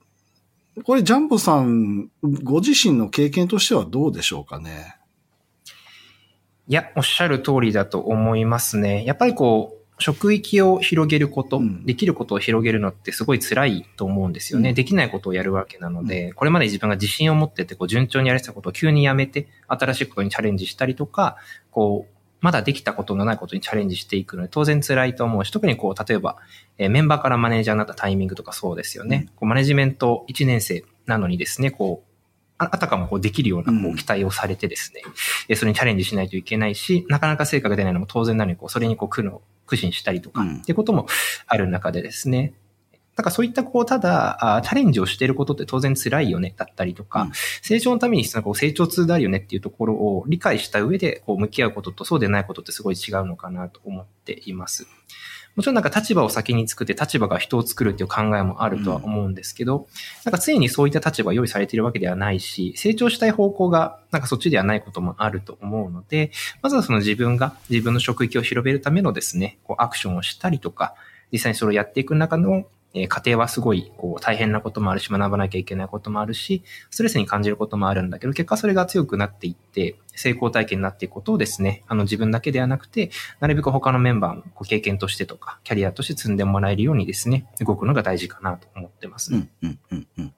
[0.85, 2.09] これ、ジャンボさん、
[2.43, 4.97] ご自身の経験としてはどうでしょうかね？
[6.69, 9.05] いや、おっしゃる通りだと思いますね。
[9.05, 14.71] やっぱりこう、職域を広げること、うん、できることを広げるのってすごい辛いと思うんですよね。
[14.71, 21.37] うん、できないことをやるわけなので、うん、これまで自分が自信を持ってて、こう順調にやれてたことを急にやめて、新しいことにチャレンジしたりとか、
[21.71, 26.37] こう、まだできたことのないことにチャレンジしていくので、当然辛いと思うし、特にこう、例えば、
[26.77, 29.29] えー、メンバーからマネージャーになったタイミングとかそうですよね。
[29.37, 32.12] こうマネジメント1年生なのにですね、こう、
[32.71, 35.03] あたかもこうできるようなこう期待をされてですね、
[35.49, 41.07] うん、それにチャレンジしないといけないし、なかなか成果が出ないのも当然なのに、こう、それにこう苦の、苦心したりとか、ってことも
[41.47, 42.55] ある中でですね、
[43.15, 54.87] だからそういったこう、ただ、チャレンジをしていることって当然辛いよね、だったりとか、うん、成長のために必要なこう成長痛であるよねっていうところを理解した上で、こう、向き合うこととそうでないことってすごい違うのかなと思っています。
[55.55, 59.87] もちろんなんか立場を先に作って立場が人を作るっていう考えもあるとは思うんですけど、うん、
[60.25, 66.31] なんか常にそういった立場が用意されているわけではないし、成長したい方向がなんかそっちではないこともあると思うので、
[66.63, 70.95] まずはその自分が自分の職域を広げるためのですね、こうアクションをしたりとか、
[71.33, 89.49] 実際にそれをやっていく中のえ家庭はすごいこう大変なこともあるし、学ばなきゃいけないこともあるし、ストレスに感じることもあるんだけど、結果それが強くなっていって、成功体験になっていくことをですね、あの自分だけではなくて、なるべく他のメンバーも経験としてとか、キャリアとして積んでもらえるようにですね、動くのが大事かなと思ってます、ね。
[89.63, 90.35] うん、うん、うん、うん。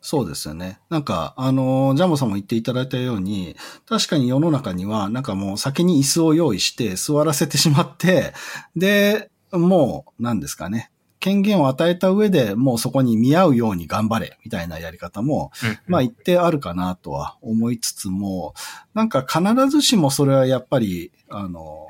[0.00, 0.78] そうですよね。
[0.90, 3.56] なんか、あの、ジャンボさんも言っていただいたように、
[3.86, 8.32] 確かに世の中には、なんかもう先に椅子を用意して座らせてしまって、
[8.76, 10.90] で、もう、何ですかね。
[11.20, 15.50] 権限を与えた上でもうそこに見合うように頑張れみたいなやり方も、
[15.86, 18.54] まあ一定あるかなとは思いつつも、
[18.94, 21.86] なんか必ずしもそれはやっぱり、あの、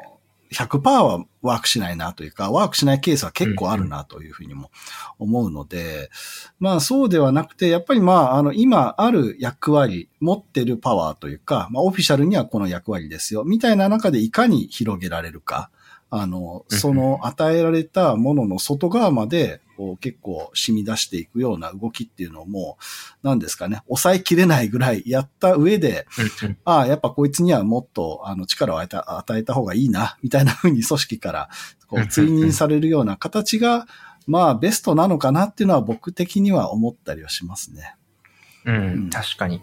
[0.53, 4.71] 100%はワークしないなというか、ワークしないケースは結構あるなというふうにも
[5.19, 6.11] 思うので、
[6.59, 15.71] まあそうではなくて、やっぱりまあ、あの、今ある役割、持ってるパワーというか、まあオフィシャルにはこの役割ですよ、みたいな中でいかに広げられるか。
[16.11, 22.79] あの、その与えられたものの外側まで、こう結構染み出していくような動きっていうのも、
[23.23, 26.07] 何ですかね、抑えきれないぐらいやった上で、
[26.65, 29.05] ああ、やっぱこいつにはもっとあの力を与
[29.37, 31.49] えた方がいいな、みたいな風に組織から
[31.87, 33.87] こう追認されるような形が、
[34.27, 37.95] まあベストなのかなっていうのは僕的には思ったりはしますね。
[38.65, 39.63] うん、うん、確かに。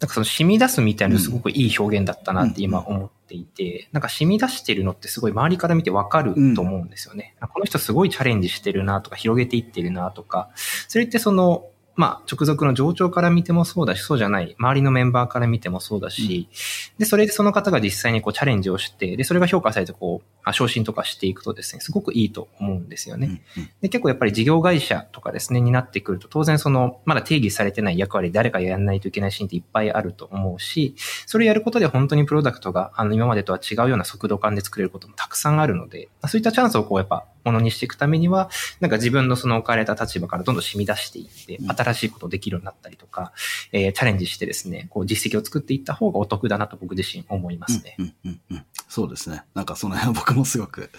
[0.00, 7.34] なんかその染み出すみたいなすごくいい表現だったなって今思っていて、なんか染み出してるのってすごい周りから見てわかると思うんですよね。
[7.52, 11.66] この人すごいチャレンジしてるなとか広げていってるなとか、それってその
[11.98, 16.48] まあ、直属の上長から見てもそうだし、そうじゃない、周りのメンバーから見てもそうだし、
[16.92, 23.42] うん、で、それでその方が実際にこうチャレンジをして、で、それが評価されてこう、昇進とかしていくとですね、すごくいいと思うんですよね。
[23.56, 30.94] うんうん、で、結構やっぱり事業会社とかですね、になってくると、当然その、まだ定義されてない役割、誰かやらないといけないシーンっていっぱいあると思うし、
[31.26, 43.32] それをやることで本当にプロダクトが、あの、今までとは違うような速度感で作れることもたくさんあるので、そういったチャンスをこう、やっぱ、ものにしていくためには、なんか自分のその置かれた立場からどんどん染み出していって、新しいことできるようになったりとか、
[43.72, 47.96] えー、チャレンジしてですね、こう実績を作っていった方がお得だなと僕自身思いますね。
[47.98, 49.42] うんうんうん、そうですね。
[49.54, 50.90] なんかその辺は僕もすごく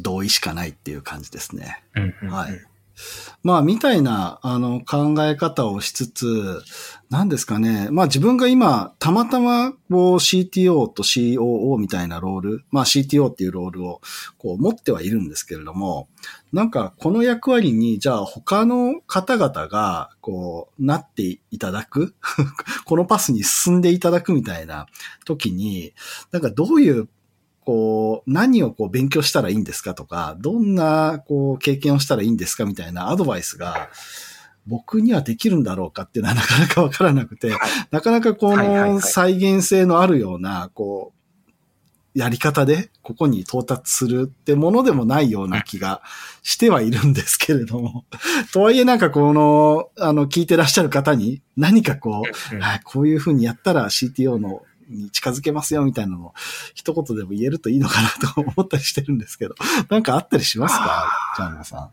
[0.00, 1.82] 同意しかないっていう感じですね。
[1.94, 2.60] うんうんうん、はい。
[3.42, 6.62] まあ、みたいな、あの、考え方をしつつ、
[7.10, 7.88] 何ですかね。
[7.90, 14.00] まあ自分が今、たまたま、こう CTO と COO みたいなロール、まあ CTO っていうロールを、
[14.38, 16.08] こう持ってはいるんですけれども、
[16.52, 22.14] なんかこの役割に、じゃあ他の方々が、こう、なっていただく
[22.86, 24.86] このパスに進んでいただくみたいな
[25.26, 25.92] 時に、
[26.30, 27.08] なんかどういう
[27.64, 33.90] こう、何をこう勉強したらいいんですかとか、どんなこう経験をしたらいいんですかみたいなアドバイスが、
[34.66, 37.52] 僕にはできるんだろうかっていうのはなかなかわからなくて、
[37.90, 41.18] なかなかこの再現性のあるような、こう、
[42.14, 46.02] やり方でここに到達するってものでもないような気が
[46.42, 48.04] してはいるんですけれども。
[48.52, 52.54] とはいえなんかこの、あの、聞いてらっしゃる方に何かこう、
[52.84, 54.62] こういうふうにやったら CTO の
[54.92, 56.34] に近づけますよみたいなのを
[56.74, 59.54] 一言でも言えるといいのかなと思ったりしてるんですけど、
[59.90, 61.08] なんかあったりしますか？
[61.36, 61.90] ジャンボさん。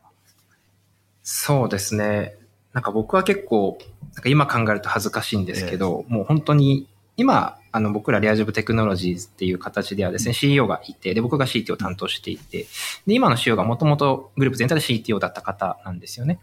[1.23, 2.35] そうですね。
[2.73, 3.77] なんか僕は結構、
[4.15, 6.87] なんか今考えると恥ずかしいんですけど、えー、もう本当に
[7.17, 12.67] 今、あの僕らリアジョブテクノロジーズっていう形ではですね、CEO がいて、で、僕が CTO を担当していて、
[13.05, 16.39] で、今の CEO がもともとグループ全体で CTO だった方なんですよね。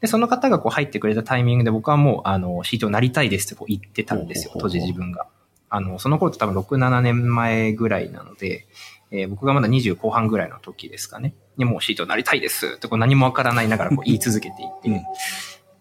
[0.00, 5.26] で、その方がこう入ってくれたタイミングで僕はもう、あの、CTO なりたいですってこう言ってたんですよ、当時自分が。
[5.70, 8.66] あの、その頃って多分6、7年前ぐらいなので、
[9.10, 11.34] えー、僕がまだ20後半ぐらいの時ですかね。
[11.56, 14.88] にもう CTO なりたいですってこう何もわからないながらこう 言い続けていて。
[14.90, 15.02] うん、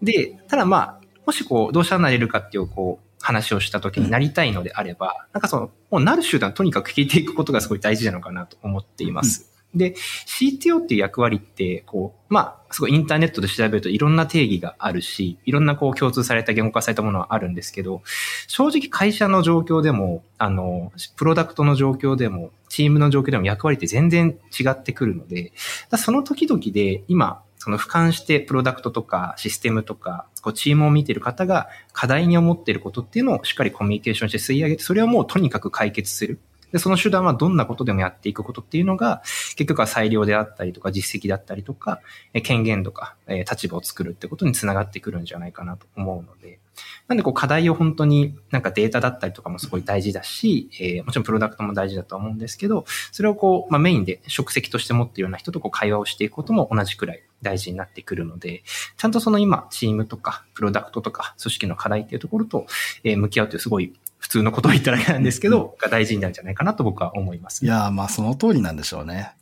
[0.02, 9.57] で、ただまあ、もしこう、どうしたらなれるかっていう、こう、話をした時になりたいのであれば、なんかその、もうなる手段とにかく聞いていくことがすごい大事なのかなと思っています。
[9.78, 18.02] で、CTO っていう役割って、こう、まあ、すごいインターネットで調べるといろんな定義があるし、いろんなこう共通された言語化されたものはあるんですけど、
[18.48, 25.54] 正直会社の状況でも、あの、プロダクトの状況でも、チームの状況でも役割って全然違ってくるので、
[25.98, 36.40] その時々で今、その俯瞰してプロダクトとかシステムとか、こうチームを見てる方が課題に思ってることっていうのをしっかりコミュニケーションして吸い上げて、それはもうとにかく解決する。
[36.72, 39.22] で、その手段はどんなことでもやっていくことっていうのが、
[39.56, 42.02] 結局は裁量であったりとか、実績だったりとか、
[42.44, 46.60] 権限とか、立場を作るってことにつながってくるんじゃないかなと思うので、
[47.08, 58.64] なんでこう課題を本当になんかデータだったりとかもすごい大事だし、えー、もちろんプロダクトも大事だと思うんですけど、それをこう、まあ、メインで職責として持っているような人とこう会話をしていくことも同じくらい大事になってくるので、
[58.98, 62.66] ちゃんとその今、チームとか、プロダクトとか、組織の課題っていうところと、
[63.04, 67.66] えー、向き合うというすごい普通のことを言っただけなんですけど、が大事になるんじゃないかなと僕は思います。
[67.66, 69.34] いやまあその通りなんでしょうね。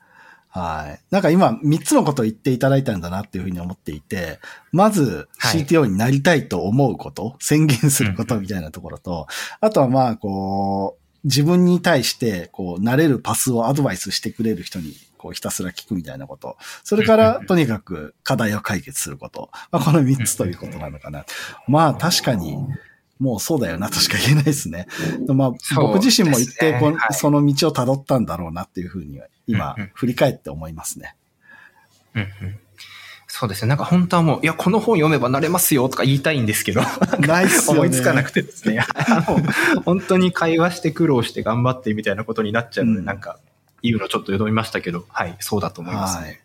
[0.49, 1.01] はい。
[1.11, 4.39] なんか今、三つのことを言っていただいたんだなっていうふうに思っていて、
[4.71, 9.27] まず CTO になりたいと思うこと、はい、宣言することみたいなところと、
[9.59, 14.93] あとはまあ、こう、自分に対して、こう、なれるパスをアドバイスしてくれる人に、
[15.25, 16.55] こう、ひたすら聞くみたいなこと。
[16.83, 19.49] それから、とにかく課題を解決すること。
[19.71, 21.25] まあ、この三つということなのかな。
[21.67, 22.55] まあ、確かに、
[23.19, 24.87] もうそうだよなとしか言えないですね。
[25.27, 31.15] まあ、僕自身も一定こ、ねはい、その道を辿ったんだろうなっていうふうには、今、振り返って思いますね。
[32.13, 32.59] うんうん
[33.37, 33.67] そうですね。
[33.67, 36.81] なんか本当はもう、いや、この本読めばなれますよとか言いたいんですけど、
[37.19, 37.79] ないっすよね。
[37.81, 38.81] 思いつかなくてですね。
[39.83, 43.39] 本当に会話して苦労して頑張ってみたいなことになっちゃうので、うん、なんか、
[43.81, 46.25] 言うのちょっと読みましたけど、はい、そうだと思いますね。
[46.25, 46.39] はい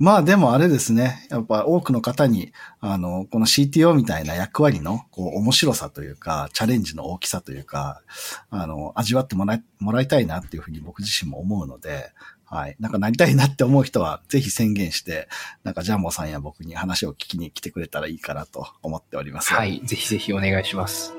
[0.00, 1.26] まあでもあれですね。
[1.30, 8.02] やっぱ多くの方に、あの、この CTO みたいな役割の、こう、面白さというか、チャレンジの大きさというか、
[8.50, 12.10] あの、味わってもらい、もらいたいなっていうふうに僕自身も思うので、
[12.44, 12.76] はい。
[12.80, 15.28] なんかなりたいなって思う人は、ぜひ宣言して、
[15.62, 19.54] なんかジャンボさんや僕に話を聞きに来てくれたらいいかなと思っております。
[19.54, 19.80] はい。
[19.84, 21.12] ぜひぜひお願いします。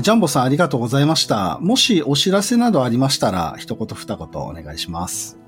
[0.00, 1.58] ジャンボさんありがとうございました。
[1.60, 5.38] もしお知らせなどありましたら、一言二言お願いします。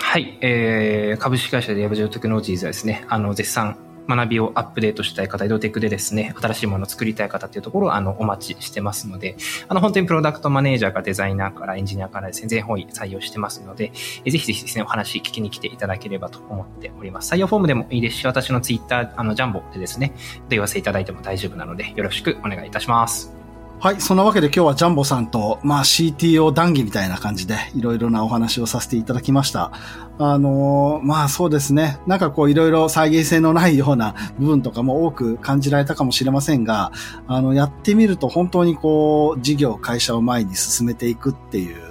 [0.00, 3.76] はい、えー、株式会社でヤブジオテクノロジーズはですね、あの、絶賛
[4.08, 9.36] 学びをアップデートしたい方、移動テックでですね、新しいものを作りたい方っていうところをあのお待ちしてますので、
[9.68, 13.92] あの本当にプロダクトマネージャーかデザイナーからエンジニアからですね、全方位採用してますので、
[14.24, 17.32] えぜひぜひですね、お話聞きに来ていただければと思っております。
[17.32, 20.14] 採用フォームでもいいですし、私のツイッター、あの、ジャンボでですね、
[20.48, 23.37] 問い合わせいただいても大丈夫なので、よろしくお願いいたします。
[23.80, 24.00] はい。
[24.00, 29.70] そんなわけで今日はジャンボさんと、まあ CTO 談義みたいな感じでいろいろなお話をさせていただきました。
[30.18, 32.00] あのー、まあそうですね。
[32.04, 36.90] なんかこういろいろ再現性のないような部分とかも多く感じられたかもしれませんが、
[37.28, 41.87] あの、やってみると本当にこう、事業、会社を前に進めていくっていう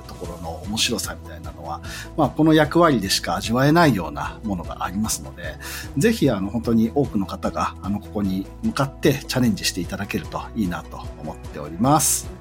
[0.68, 1.82] 面白さみたいなのは、
[2.16, 5.56] まあ、この役割でしか味わえないようなものがありますので、
[5.98, 12.38] ぜひ、あの、本当に多くの方が、あの、ここに向かってチャレンジしていただけるといいなと思っております。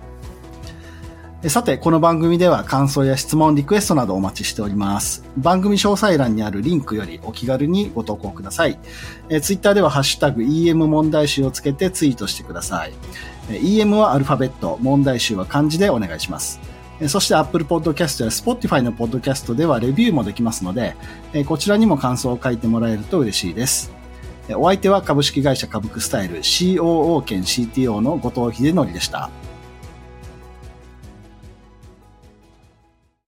[1.49, 5.23] さて、この番組では感想や質問、リクエストなどお待ちしております。
[5.37, 8.79] 番組詳細欄にあるリンクよりお気軽にご投稿ください。
[9.29, 12.95] えツイッターではハッシュタグ EM 問題集をつけてツイートしてください。
[13.49, 16.59] EM はアルファベット、問題集は漢字でお願いします。
[17.09, 20.97] そして Apple Podcast や Spotify の Podcast ではレビューもできますので、
[21.47, 23.93] こちらにも感想を書いてもらえると嬉しいです。
[24.55, 29.31] お相手は株式会社株クスタイル COO 兼 CTO の後藤秀則でした。